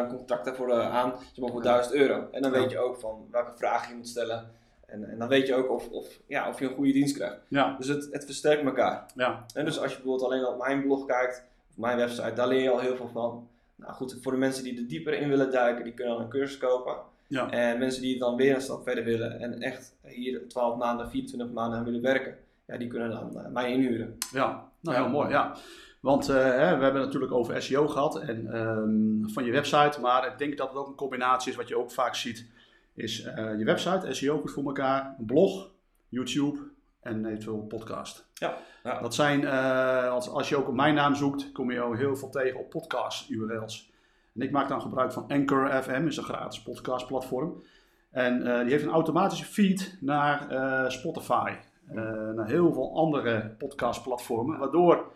[0.03, 2.27] een contract daarvoor aan, zeg maar voor 1000 euro.
[2.31, 4.51] En dan weet je ook van welke vragen je moet stellen.
[4.85, 7.37] En, en dan weet je ook of, of, ja, of je een goede dienst krijgt.
[7.47, 7.75] Ja.
[7.77, 9.05] Dus het, het versterkt elkaar.
[9.15, 9.45] Ja.
[9.53, 12.61] En dus als je bijvoorbeeld alleen op mijn blog kijkt, of mijn website, daar leer
[12.61, 13.47] je al heel veel van.
[13.75, 16.29] Nou goed, voor de mensen die er dieper in willen duiken, die kunnen dan een
[16.29, 16.95] cursus kopen.
[17.27, 17.49] Ja.
[17.49, 21.51] En mensen die dan weer een stap verder willen en echt hier 12 maanden, 24
[21.55, 24.17] maanden aan willen werken, ja, die kunnen dan uh, mij inhuren.
[24.31, 25.29] Ja, nou heel mooi.
[25.29, 25.55] Ja.
[25.99, 30.01] Want uh, hè, we hebben het natuurlijk over SEO gehad en um, van je website,
[30.01, 32.47] maar ik denk dat het ook een combinatie is wat je ook vaak ziet.
[32.93, 35.69] Is uh, je website, SEO goed voor elkaar, een blog,
[36.09, 36.59] YouTube
[37.05, 38.27] en eventueel podcast.
[38.33, 39.01] Ja, ja.
[39.01, 42.15] Dat zijn, eh, als, als je ook op mijn naam zoekt, kom je ook heel
[42.15, 43.91] veel tegen op podcast URL's.
[44.35, 47.63] En ik maak dan gebruik van Anchor FM, is een gratis podcast platform.
[48.11, 51.53] En eh, die heeft een automatische feed naar eh, Spotify,
[52.35, 55.11] naar heel veel andere podcastplatformen, waardoor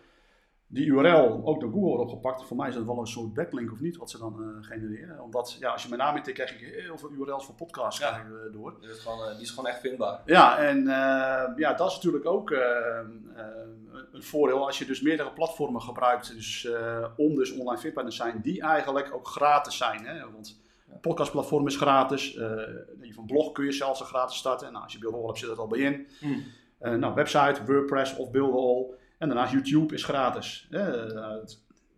[0.72, 2.46] die URL ook door Google wordt opgepakt.
[2.46, 5.22] Voor mij is dat wel een soort backlink of niet, wat ze dan uh, genereren.
[5.24, 8.20] Omdat, ja, als je mijn naam intikt, krijg je heel veel URL's voor podcasts Ja.
[8.20, 8.78] uh, door.
[8.80, 10.22] Die is, gewoon, eh, die is gewoon echt vindbaar.
[10.26, 12.50] Ja, en uh, ja, dat is natuurlijk ook
[14.12, 16.34] een voordeel als je dus meerdere platformen gebruikt.
[16.34, 16.68] Dus
[17.18, 20.06] om dus online vindbaar te zijn, die eigenlijk ook gratis zijn.
[20.06, 20.32] Hè?
[20.32, 20.62] Want
[20.92, 22.40] een podcastplatform is gratis.
[23.10, 24.72] Van blog kun je zelfs een gratis starten.
[24.72, 26.08] Nou, als je Buildall hebt, zit dat al bij in.
[26.20, 26.44] Hmm.
[27.00, 28.98] Nou, website, WordPress of Buildall.
[29.20, 30.70] En daarnaast YouTube is gratis.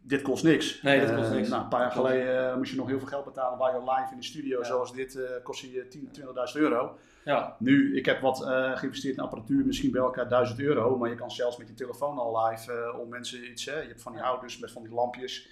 [0.03, 0.81] Dit kost niks.
[0.81, 1.49] Nee, dit kost niks.
[1.49, 3.57] nou, een paar jaar geleden moest je nog heel veel geld betalen.
[3.57, 4.65] Waar je live in de studio, Ja.
[4.65, 6.97] zoals dit, kost je 10, 20.000 euro.
[7.25, 10.97] Ja, Nu, ik heb wat uh, geïnvesteerd in apparatuur, misschien bij elkaar 1000 euro.
[10.97, 13.65] Maar je kan zelfs met je telefoon al live uh, om mensen iets.
[13.65, 13.79] Hè.
[13.79, 15.47] Je hebt van die ouders met van die lampjes.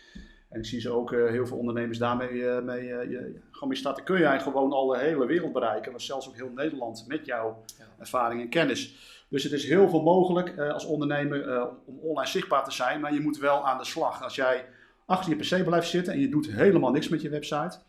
[0.49, 4.03] En ik zie ze ook uh, heel veel ondernemers daarmee mee, je, gewoon mee starten.
[4.03, 5.91] Kun jij gewoon al de hele wereld bereiken.
[5.91, 7.63] Maar zelfs ook heel Nederland met jouw
[7.99, 8.95] ervaring en kennis.
[9.29, 12.99] Dus het is heel veel mogelijk als ondernemer om online zichtbaar te zijn.
[12.99, 14.23] Maar je moet wel aan de slag.
[14.23, 14.65] Als jij
[15.05, 17.79] achter je PC blijft zitten en je doet helemaal niks met je website.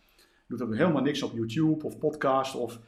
[0.49, 2.79] Doet ook helemaal niks op YouTube of podcast of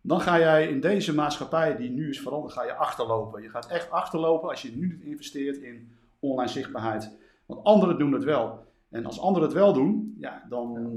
[0.00, 3.42] dan ga jij in deze maatschappij die nu is veranderd, ga je achterlopen.
[3.42, 7.16] Je gaat echt achterlopen als je nu niet investeert in online zichtbaarheid.
[7.46, 8.66] Want anderen doen het wel.
[8.90, 10.90] En als anderen het wel doen, ja, dan,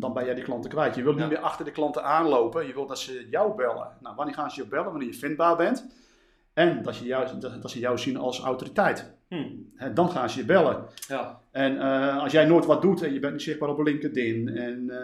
[0.00, 0.94] dan ben jij die klanten kwijt.
[0.94, 1.30] Je wilt niet Ja.
[1.30, 2.66] meer achter de klanten aanlopen.
[2.66, 3.88] Je wilt dat ze jou bellen.
[4.00, 4.90] Nou, wanneer gaan ze je bellen?
[4.90, 5.86] Wanneer je vindbaar bent.
[6.54, 9.12] En dat, je jou, dat, dat ze jou zien als autoriteit.
[9.28, 9.94] Hm.
[9.94, 10.84] Dan gaan ze je bellen.
[11.08, 11.40] ja.
[11.50, 14.80] En uh, als jij nooit wat doet en je bent niet zichtbaar op LinkedIn en
[14.80, 14.96] uh,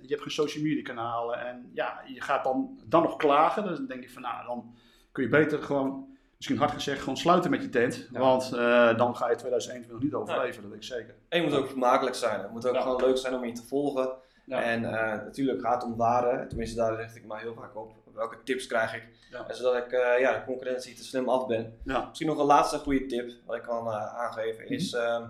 [0.00, 3.86] je hebt geen social media kanalen en ja, je gaat dan, dan nog klagen, dan
[3.86, 4.74] denk ik van nou, dan
[5.12, 8.08] kun je beter gewoon, misschien hard gezegd, gewoon sluiten met je tent.
[8.12, 8.18] Ja.
[8.18, 11.14] Want uh, dan ga je 2021 niet overleven, dat weet ik zeker.
[11.28, 12.40] En je moet ook vermakelijk zijn.
[12.40, 14.10] Het moet ook gewoon leuk zijn om je te volgen.
[14.46, 16.46] En natuurlijk gaat het om waarde.
[16.46, 17.92] Tenminste, daar richt ik me heel vaak op.
[18.18, 19.08] Welke tips krijg ik?
[19.30, 19.52] Ja.
[19.52, 21.78] Zodat ik uh, ja, de concurrentie te slim af ben.
[21.84, 22.06] Ja.
[22.06, 24.92] Misschien nog een laatste goede tip wat ik kan uh, aangeven is...
[24.92, 25.02] Mhm.
[25.02, 25.28] Uh,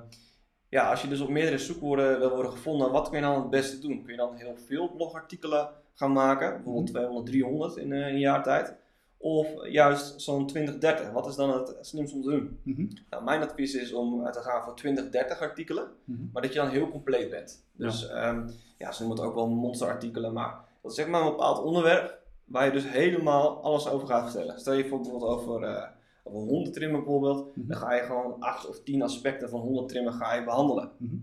[0.68, 3.51] ja, als je dus op meerdere zoekwoorden wil worden gevonden, wat kun je dan het
[3.51, 4.03] beste doen?
[4.03, 6.55] Kun je dan heel veel blogartikelen gaan maken?
[6.55, 6.93] Bijvoorbeeld Mhm.
[6.93, 8.74] 200, 300 in uh, een jaar tijd?
[9.16, 11.11] Of juist zo'n 20, 30?
[11.11, 12.61] Wat is dan het slimste om te doen?
[12.64, 12.89] -hmm.
[13.11, 16.30] Nou, mijn advies is om te gaan voor 20, 30 artikelen, -hmm.
[16.32, 17.64] maar dat je dan heel compleet bent.
[17.72, 21.20] Dus ja, um, ja ze noemen het ook wel monsterartikelen, maar dat is zeg maar
[21.20, 22.18] een bepaald onderwerp
[22.49, 24.61] waar je dus helemaal alles over gaat vertellen.
[24.61, 25.84] Stel je voor bijvoorbeeld over, uh,
[26.22, 27.68] over hondentrimmen bijvoorbeeld, mm -hmm.
[27.68, 30.90] dan ga je gewoon 8 of 10 aspecten van hondentrimmen ga je behandelen.
[30.96, 31.16] Mhm.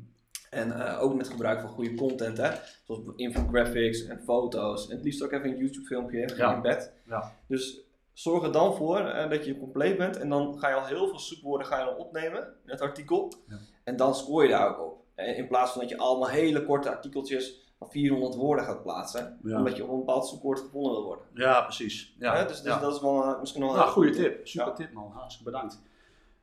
[0.50, 2.52] En uh, ook met gebruik van goede content, hè?
[2.84, 4.90] zoals infographics en foto's.
[4.90, 6.56] En het liefst ook even een YouTube filmpje Ja.
[6.56, 6.94] in bed.
[7.08, 7.34] Ja.
[7.48, 10.86] Dus zorg er dan voor uh, dat je compleet bent en dan ga je al
[10.86, 13.34] heel veel zoekwoorden ga je dan opnemen in het artikel.
[13.48, 13.58] Ja.
[13.84, 15.04] En dan scoor je daar ook op.
[15.16, 19.40] En in plaats van dat je allemaal hele korte artikeltjes van 400 woorden gaat plaatsen,
[19.44, 19.58] Ja.
[19.58, 21.26] omdat je op een bepaald zoekwoord gevonden wil worden.
[21.34, 22.16] Ja, precies.
[22.20, 22.36] Ja.
[22.36, 22.46] Hè?
[22.46, 22.80] Dus, dus ja.
[22.80, 24.48] dat is wel, uh, misschien wel een Nou, goede tip.
[24.48, 25.12] Super tip man.
[25.12, 25.82] Hartstikke bedankt.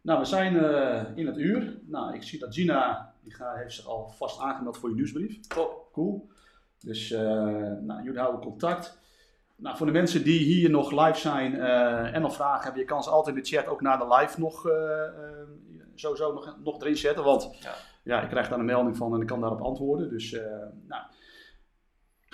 [0.00, 1.78] Nou, we zijn uh, in het uur.
[1.86, 5.40] Nou, ik zie dat Gina, die gaat, heeft zich al vast aangemeld voor je nieuwsbrief.
[5.46, 5.88] Top.
[5.92, 6.28] Cool.
[6.80, 7.20] Dus uh,
[7.80, 8.98] nou, jullie houden contact.
[9.56, 12.86] Nou, voor de mensen die hier nog live zijn uh, en nog vragen hebben, je
[12.86, 14.72] kan ze altijd in de chat ook na de live nog uh,
[15.94, 17.24] sowieso nog, nog erin zetten.
[17.24, 17.74] Want Ja.
[18.02, 20.08] ja, ik krijg daar een melding van en ik kan daarop antwoorden.
[20.08, 20.32] Dus
[20.88, 21.02] nou,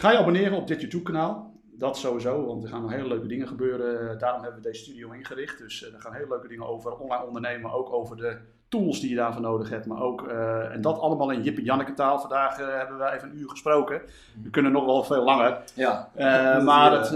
[0.01, 1.53] ga je abonneren op dit YouTube kanaal.
[1.72, 4.18] Dat sowieso, want er gaan nog hele leuke dingen gebeuren.
[4.18, 5.59] Daarom hebben we deze studio ingericht.
[5.59, 7.72] Dus uh, er gaan hele leuke dingen over online ondernemen.
[7.72, 8.38] Ook over de
[8.68, 9.86] tools die je daarvoor nodig hebt.
[9.86, 12.18] Maar ook, uh, en dat allemaal in Jip en Janneke taal.
[12.18, 14.03] Vandaag uh, hebben we even een uur gesproken.
[14.42, 15.59] We kunnen nog wel veel langer.
[15.74, 16.11] Ja.
[16.16, 17.09] Uh, maar het,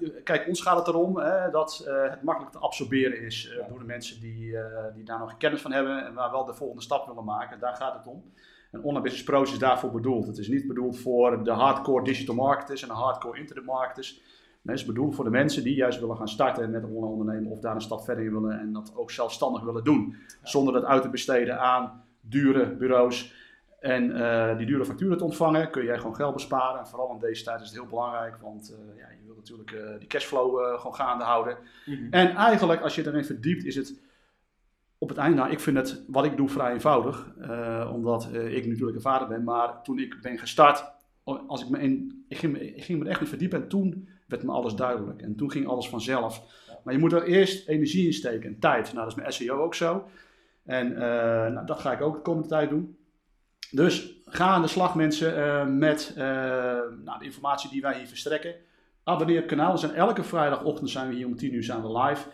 [0.00, 3.68] je, kijk, ons gaat het erom hè, dat het makkelijk te absorberen is Ja.
[3.68, 4.56] door de mensen die,
[4.94, 6.06] die daar nog kennis van hebben.
[6.06, 7.60] En waar wel de volgende stap willen maken.
[7.60, 8.22] Daar gaat het om.
[8.70, 10.26] En Online Business Pros is daarvoor bedoeld.
[10.26, 14.22] Het is niet bedoeld voor de hardcore digital marketers en de hardcore internet marketers.
[14.62, 17.50] Nee, het is bedoeld voor de mensen die juist willen gaan starten met online ondernemen
[17.50, 20.16] of daar een stap verder in willen en dat ook zelfstandig willen doen.
[20.42, 23.34] Zonder dat uit te besteden aan dure bureaus
[23.80, 26.80] en uh, die dure facturen te ontvangen, kun jij gewoon geld besparen.
[26.80, 29.70] En vooral in deze tijd is het heel belangrijk, want uh, ja, je wilt natuurlijk
[29.70, 31.56] uh, die cashflow gewoon gaande houden.
[31.86, 32.06] Mm -hmm.
[32.10, 34.00] En eigenlijk, als je erin verdiept, is het
[35.00, 38.56] op het einde, nou, ik vind het wat ik doe vrij eenvoudig, uh, omdat uh,
[38.56, 39.44] ik natuurlijk een vader ben.
[39.44, 40.84] Maar toen ik ben gestart,
[41.24, 42.52] als ik, me in, ik, ging,
[42.98, 45.22] me, echt in verdiepen en toen werd me alles duidelijk.
[45.22, 46.42] En toen ging alles vanzelf.
[46.84, 48.92] Maar je moet er eerst energie in steken en tijd.
[48.92, 50.08] Nou, dat is met SEO ook zo.
[50.64, 52.96] En uh, nou, dat ga ik ook de komende tijd doen.
[53.70, 58.54] Dus ga aan de slag mensen met nou, de informatie die wij hier verstrekken.
[59.04, 59.78] abonneer op het kanaal.
[59.78, 62.28] Zijn elke vrijdagochtend zijn we hier om 10 uur zijn we live.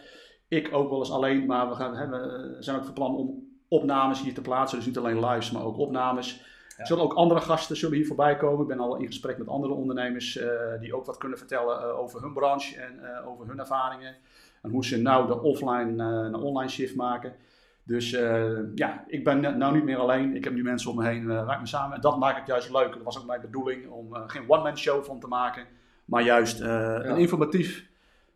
[0.49, 4.22] Ik ook wel eens alleen, maar we gaan, hebben, zijn ook van plan om opnames
[4.22, 4.78] hier te plaatsen.
[4.78, 6.44] Dus niet alleen lives, maar ook opnames.
[6.76, 8.61] Er zullen ook andere gasten zullen hier voorbij komen.
[8.61, 11.99] Ik ben al in gesprek met andere ondernemers uh, die ook wat kunnen vertellen uh,
[11.99, 14.14] over hun branche en uh, over hun ervaringen.
[14.62, 17.34] En hoe ze nou de offline naar online shift maken.
[17.82, 18.11] Dus
[18.74, 20.36] ja, ik ben nou niet meer alleen.
[20.36, 21.94] Ik heb nu mensen om me heen, werk me samen.
[21.94, 22.92] En dat maakt het juist leuk.
[22.92, 25.66] Dat was ook mijn bedoeling om geen one-man show van te maken.
[26.05, 27.05] Maar juist ja.
[27.05, 27.86] een informatief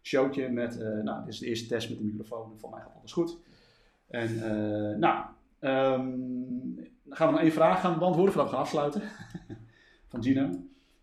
[0.03, 2.59] showtje met, nou, dit is de eerste test met de microfoon.
[2.59, 3.39] Voor mij gaat alles goed.
[4.09, 4.39] En
[4.99, 5.25] nou,
[5.61, 9.03] um, dan gaan we nog één vraag gaan beantwoorden voordat we gaan afsluiten.
[10.11, 10.51] Van Gina.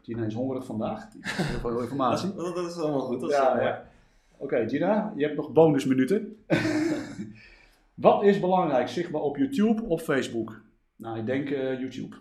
[0.01, 1.07] Gina is hongerig vandaag.
[1.19, 2.33] Heel veel informatie.
[2.35, 3.19] dat, dat, is allemaal goed.
[3.19, 3.87] Dat ja, ja.
[4.31, 6.37] Oké, okay, Gina, je hebt nog bonusminuten.
[7.93, 10.61] Wat is belangrijk, zichtbaar op YouTube of Facebook?
[10.95, 12.15] Nou, ik denk uh, YouTube.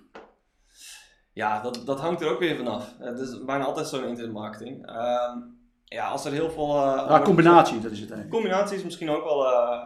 [1.33, 2.95] Ja, dat, dat hangt er ook weer vanaf.
[2.99, 4.89] Het is bijna altijd zo in internetmarketing.
[4.89, 5.37] Uh,
[5.89, 6.77] ja, als er heel veel...
[6.77, 8.31] Uh, ja, combinatie, dat is het eigenlijk.
[8.31, 9.83] Combinatie is misschien ook wel uh,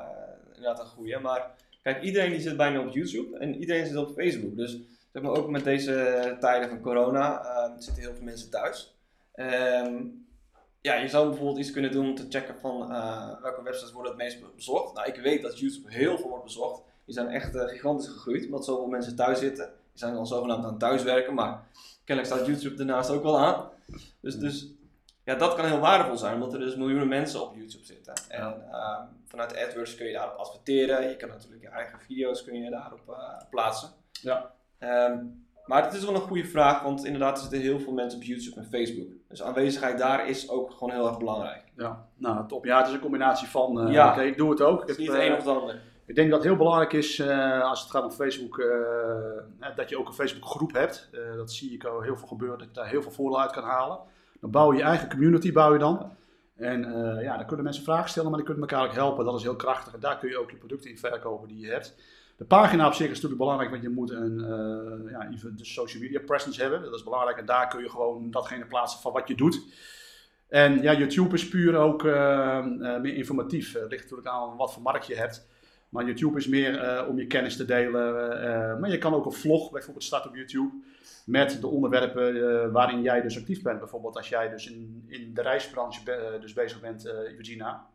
[0.55, 4.13] inderdaad een goede, maar Kijk, iedereen die zit bijna op YouTube en iedereen zit op
[4.17, 4.57] Facebook.
[4.57, 4.79] Dus
[5.13, 8.95] zeg maar, ook met deze tijden van corona uh, zitten heel veel mensen thuis.
[9.35, 10.29] Um,
[10.81, 14.13] ja, je zou bijvoorbeeld iets kunnen doen om te checken van uh, welke websites worden
[14.13, 14.95] het meest bezocht.
[14.95, 16.83] Nou, ik weet dat YouTube heel veel wordt bezocht.
[17.05, 19.67] Die zijn echt uh, gigantisch gegroeid, omdat zoveel mensen thuis zitten.
[19.67, 21.67] Die zijn dan zogenaamd aan thuiswerken, maar
[22.05, 23.69] kennelijk staat YouTube daarnaast ook wel aan.
[24.21, 24.67] Dus, dus
[25.25, 28.15] ja, dat kan heel waardevol zijn, omdat er dus miljoenen mensen op YouTube zitten.
[28.29, 31.09] En uh, vanuit AdWords kun je daarop adverteren.
[31.09, 33.17] Je kan natuurlijk je eigen video's kun je daarop uh,
[33.51, 33.89] plaatsen.
[34.13, 34.51] Ja.
[34.79, 38.19] Um, maar het is wel een goede vraag, want inderdaad er zitten heel veel mensen
[38.19, 39.09] op YouTube en Facebook.
[39.29, 41.65] Dus aanwezigheid daar is ook gewoon heel erg belangrijk.
[41.77, 42.65] Ja, nou top.
[42.65, 43.87] Ja, het is een combinatie van.
[43.87, 44.21] Uh, ja.
[44.21, 44.81] ik doe het ook.
[44.81, 45.81] Het is niet het een of het ander.
[46.07, 49.89] Ik denk dat het heel belangrijk is uh, als het gaat om Facebook, uh, dat
[49.89, 51.11] je ook een Facebook groep hebt.
[51.37, 53.65] Dat zie ik al heel veel gebeuren, dat je daar heel veel voordeel uit kan
[53.65, 53.99] halen.
[54.41, 56.13] Dan bouw je je eigen community, bouw je dan.
[56.57, 59.25] En uh, ja, dan kunnen mensen vragen stellen, maar die kunnen elkaar ook helpen.
[59.25, 59.95] Dat is heel krachtig.
[59.95, 61.95] En daar kun je ook je producten in verkopen die je hebt.
[62.37, 65.65] De pagina op zich is natuurlijk belangrijk, want je moet een uh, ja, even de
[65.65, 66.83] social media presence hebben.
[66.83, 67.39] Dat is belangrijk.
[67.39, 69.63] En daar kun je gewoon datgene plaatsen van wat je doet.
[70.49, 72.67] En ja, YouTube is puur ook uh,
[73.01, 73.73] meer informatief.
[73.73, 75.49] Het ligt natuurlijk aan wat voor markt je hebt.
[75.89, 78.81] Maar YouTube is meer om je kennis te delen.
[78.81, 80.71] maar je kan ook een vlog bijvoorbeeld starten op YouTube
[81.27, 83.79] met de onderwerpen uh, waarin jij dus actief bent.
[83.79, 87.87] Bijvoorbeeld als jij dus in, in de reisbranche be, uh, dus bezig bent, uh, Virginia,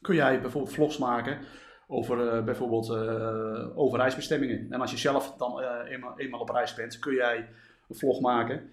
[0.00, 1.38] kun jij bijvoorbeeld vlogs maken
[1.86, 2.90] over bijvoorbeeld
[3.74, 4.66] over reisbestemmingen.
[4.72, 7.48] En als je zelf dan eenmaal, eenmaal, op reis bent, kun jij
[7.88, 8.72] een vlog maken.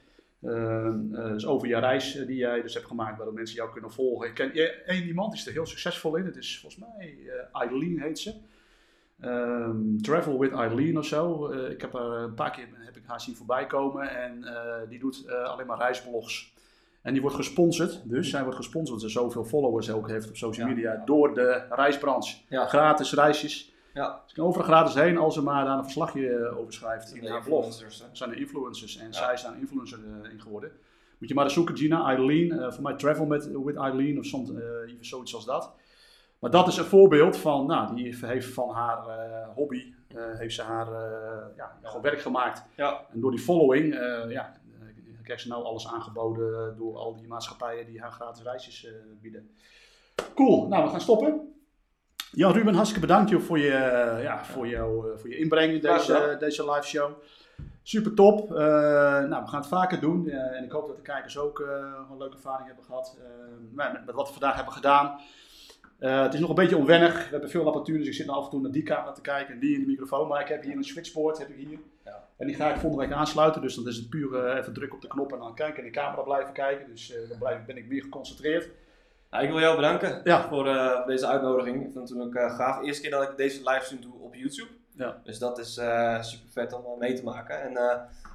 [1.34, 4.28] dus over je reis die jij dus hebt gemaakt, waardoor mensen jou kunnen volgen.
[4.28, 4.54] Ik ken
[4.86, 6.26] één iemand, die is er heel succesvol in.
[6.26, 7.18] Het is volgens mij
[7.52, 8.34] Eileen heet ze.
[9.24, 11.52] Um, Travel with Eileen of zo.
[11.52, 14.90] Uh, ik heb er een paar keer heb ik haar zien voorbij komen en uh,
[14.90, 16.54] die doet uh, alleen maar reisblogs.
[17.02, 20.68] En die wordt gesponsord, dus zij wordt gesponsord ze zoveel followers ook heeft op social
[20.68, 21.06] media ja.
[21.06, 22.38] door de reisbranche.
[22.50, 22.66] Ja.
[22.66, 23.74] Gratis reisjes.
[23.94, 24.22] Ja.
[24.26, 27.44] Ze kan overal gratis heen als ze maar daar een verslagje over schrijft in haar
[27.44, 27.80] blog.
[27.80, 30.00] Dat zijn de influencers en zij zijn influencer
[30.32, 30.72] in geworden.
[31.18, 32.74] Moet je maar eens zoeken, Gina, Eileen.
[32.74, 34.52] voor mij Travel met, with Eileen of soms,
[35.00, 35.74] zoiets als dat.
[36.40, 40.56] Maar dat is een voorbeeld van, nou, die heeft van haar uh, hobby, uh, heeft
[40.56, 42.64] ze haar uh, ja, gewoon werk gemaakt.
[42.76, 43.06] Ja.
[43.14, 43.94] En door die following,
[44.30, 44.54] ja,
[45.24, 48.88] krijgt ze nou alles aangeboden door al die maatschappijen die haar gratis reisjes
[49.22, 49.50] bieden.
[50.36, 51.54] Cool, nou we gaan stoppen.
[52.32, 56.72] Jan Ruben, hartstikke bedankt voor je, ja, voor jou, voor je inbreng in deze, deze
[56.72, 57.12] live show.
[57.84, 58.50] Super top.
[58.50, 60.30] nou, we gaan het vaker doen.
[60.30, 61.60] en ik hoop dat de kijkers ook
[62.10, 63.18] een leuke ervaring hebben gehad
[63.72, 65.20] met wat we vandaag hebben gedaan.
[66.00, 67.14] Uh, het is nog een beetje onwennig.
[67.14, 69.22] We hebben veel apparatuur, dus ik zit nou af en toe naar die camera te
[69.22, 70.28] kijken en die in de microfoon.
[70.28, 71.80] Maar ik heb hier een switchboard, heb ik hier.
[72.06, 72.24] Ja.
[72.38, 73.62] En die ga ik volgende week aansluiten.
[73.62, 75.86] Dus dan is het puur uh, even druk op de knop en dan kijken en
[75.86, 76.88] in de camera blijven kijken.
[76.88, 78.70] Dus uh, dan blijf, ben ik meer geconcentreerd.
[79.32, 80.48] Nou, ik wil jou bedanken ja.
[80.48, 80.64] voor
[81.06, 81.76] deze uitnodiging.
[81.76, 82.84] Ik vind het natuurlijk gaaf.
[82.84, 84.70] Eerste keer dat ik deze livestream doe op YouTube.
[84.96, 85.22] Ja.
[85.24, 85.74] Dus dat is
[86.20, 87.62] super vet om mee te maken.
[87.62, 87.72] En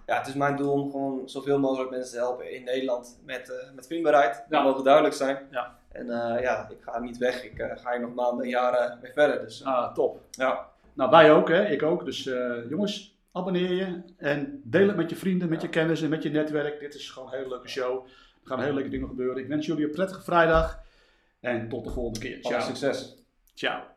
[0.06, 3.70] ja, het is mijn doel om gewoon zoveel mogelijk mensen te helpen in Nederland met,
[3.74, 4.44] met vindbaarheid.
[4.48, 5.38] Dat mogen duidelijk zijn.
[5.50, 5.80] Ja.
[5.92, 7.44] En uh, ja, ik ga niet weg.
[7.44, 9.40] Ik uh, ga hier nog maanden en jaren mee verder.
[9.40, 10.20] Dus, ah, top.
[10.30, 10.68] Ja.
[10.92, 11.66] Nou, wij ook, hè?
[11.66, 12.04] ik ook.
[12.04, 12.30] Dus
[12.68, 16.30] jongens, abonneer je en deel het met je vrienden, met je kennis en met je
[16.30, 16.80] netwerk.
[16.80, 18.04] Dit is gewoon een hele leuke show.
[18.04, 19.42] Er gaan hele leuke dingen gebeuren.
[19.42, 20.80] Ik wens jullie een prettige vrijdag
[21.40, 22.38] en tot de volgende keer.
[22.40, 22.60] Ciao.
[22.60, 23.16] succes.
[23.54, 23.91] Ciao.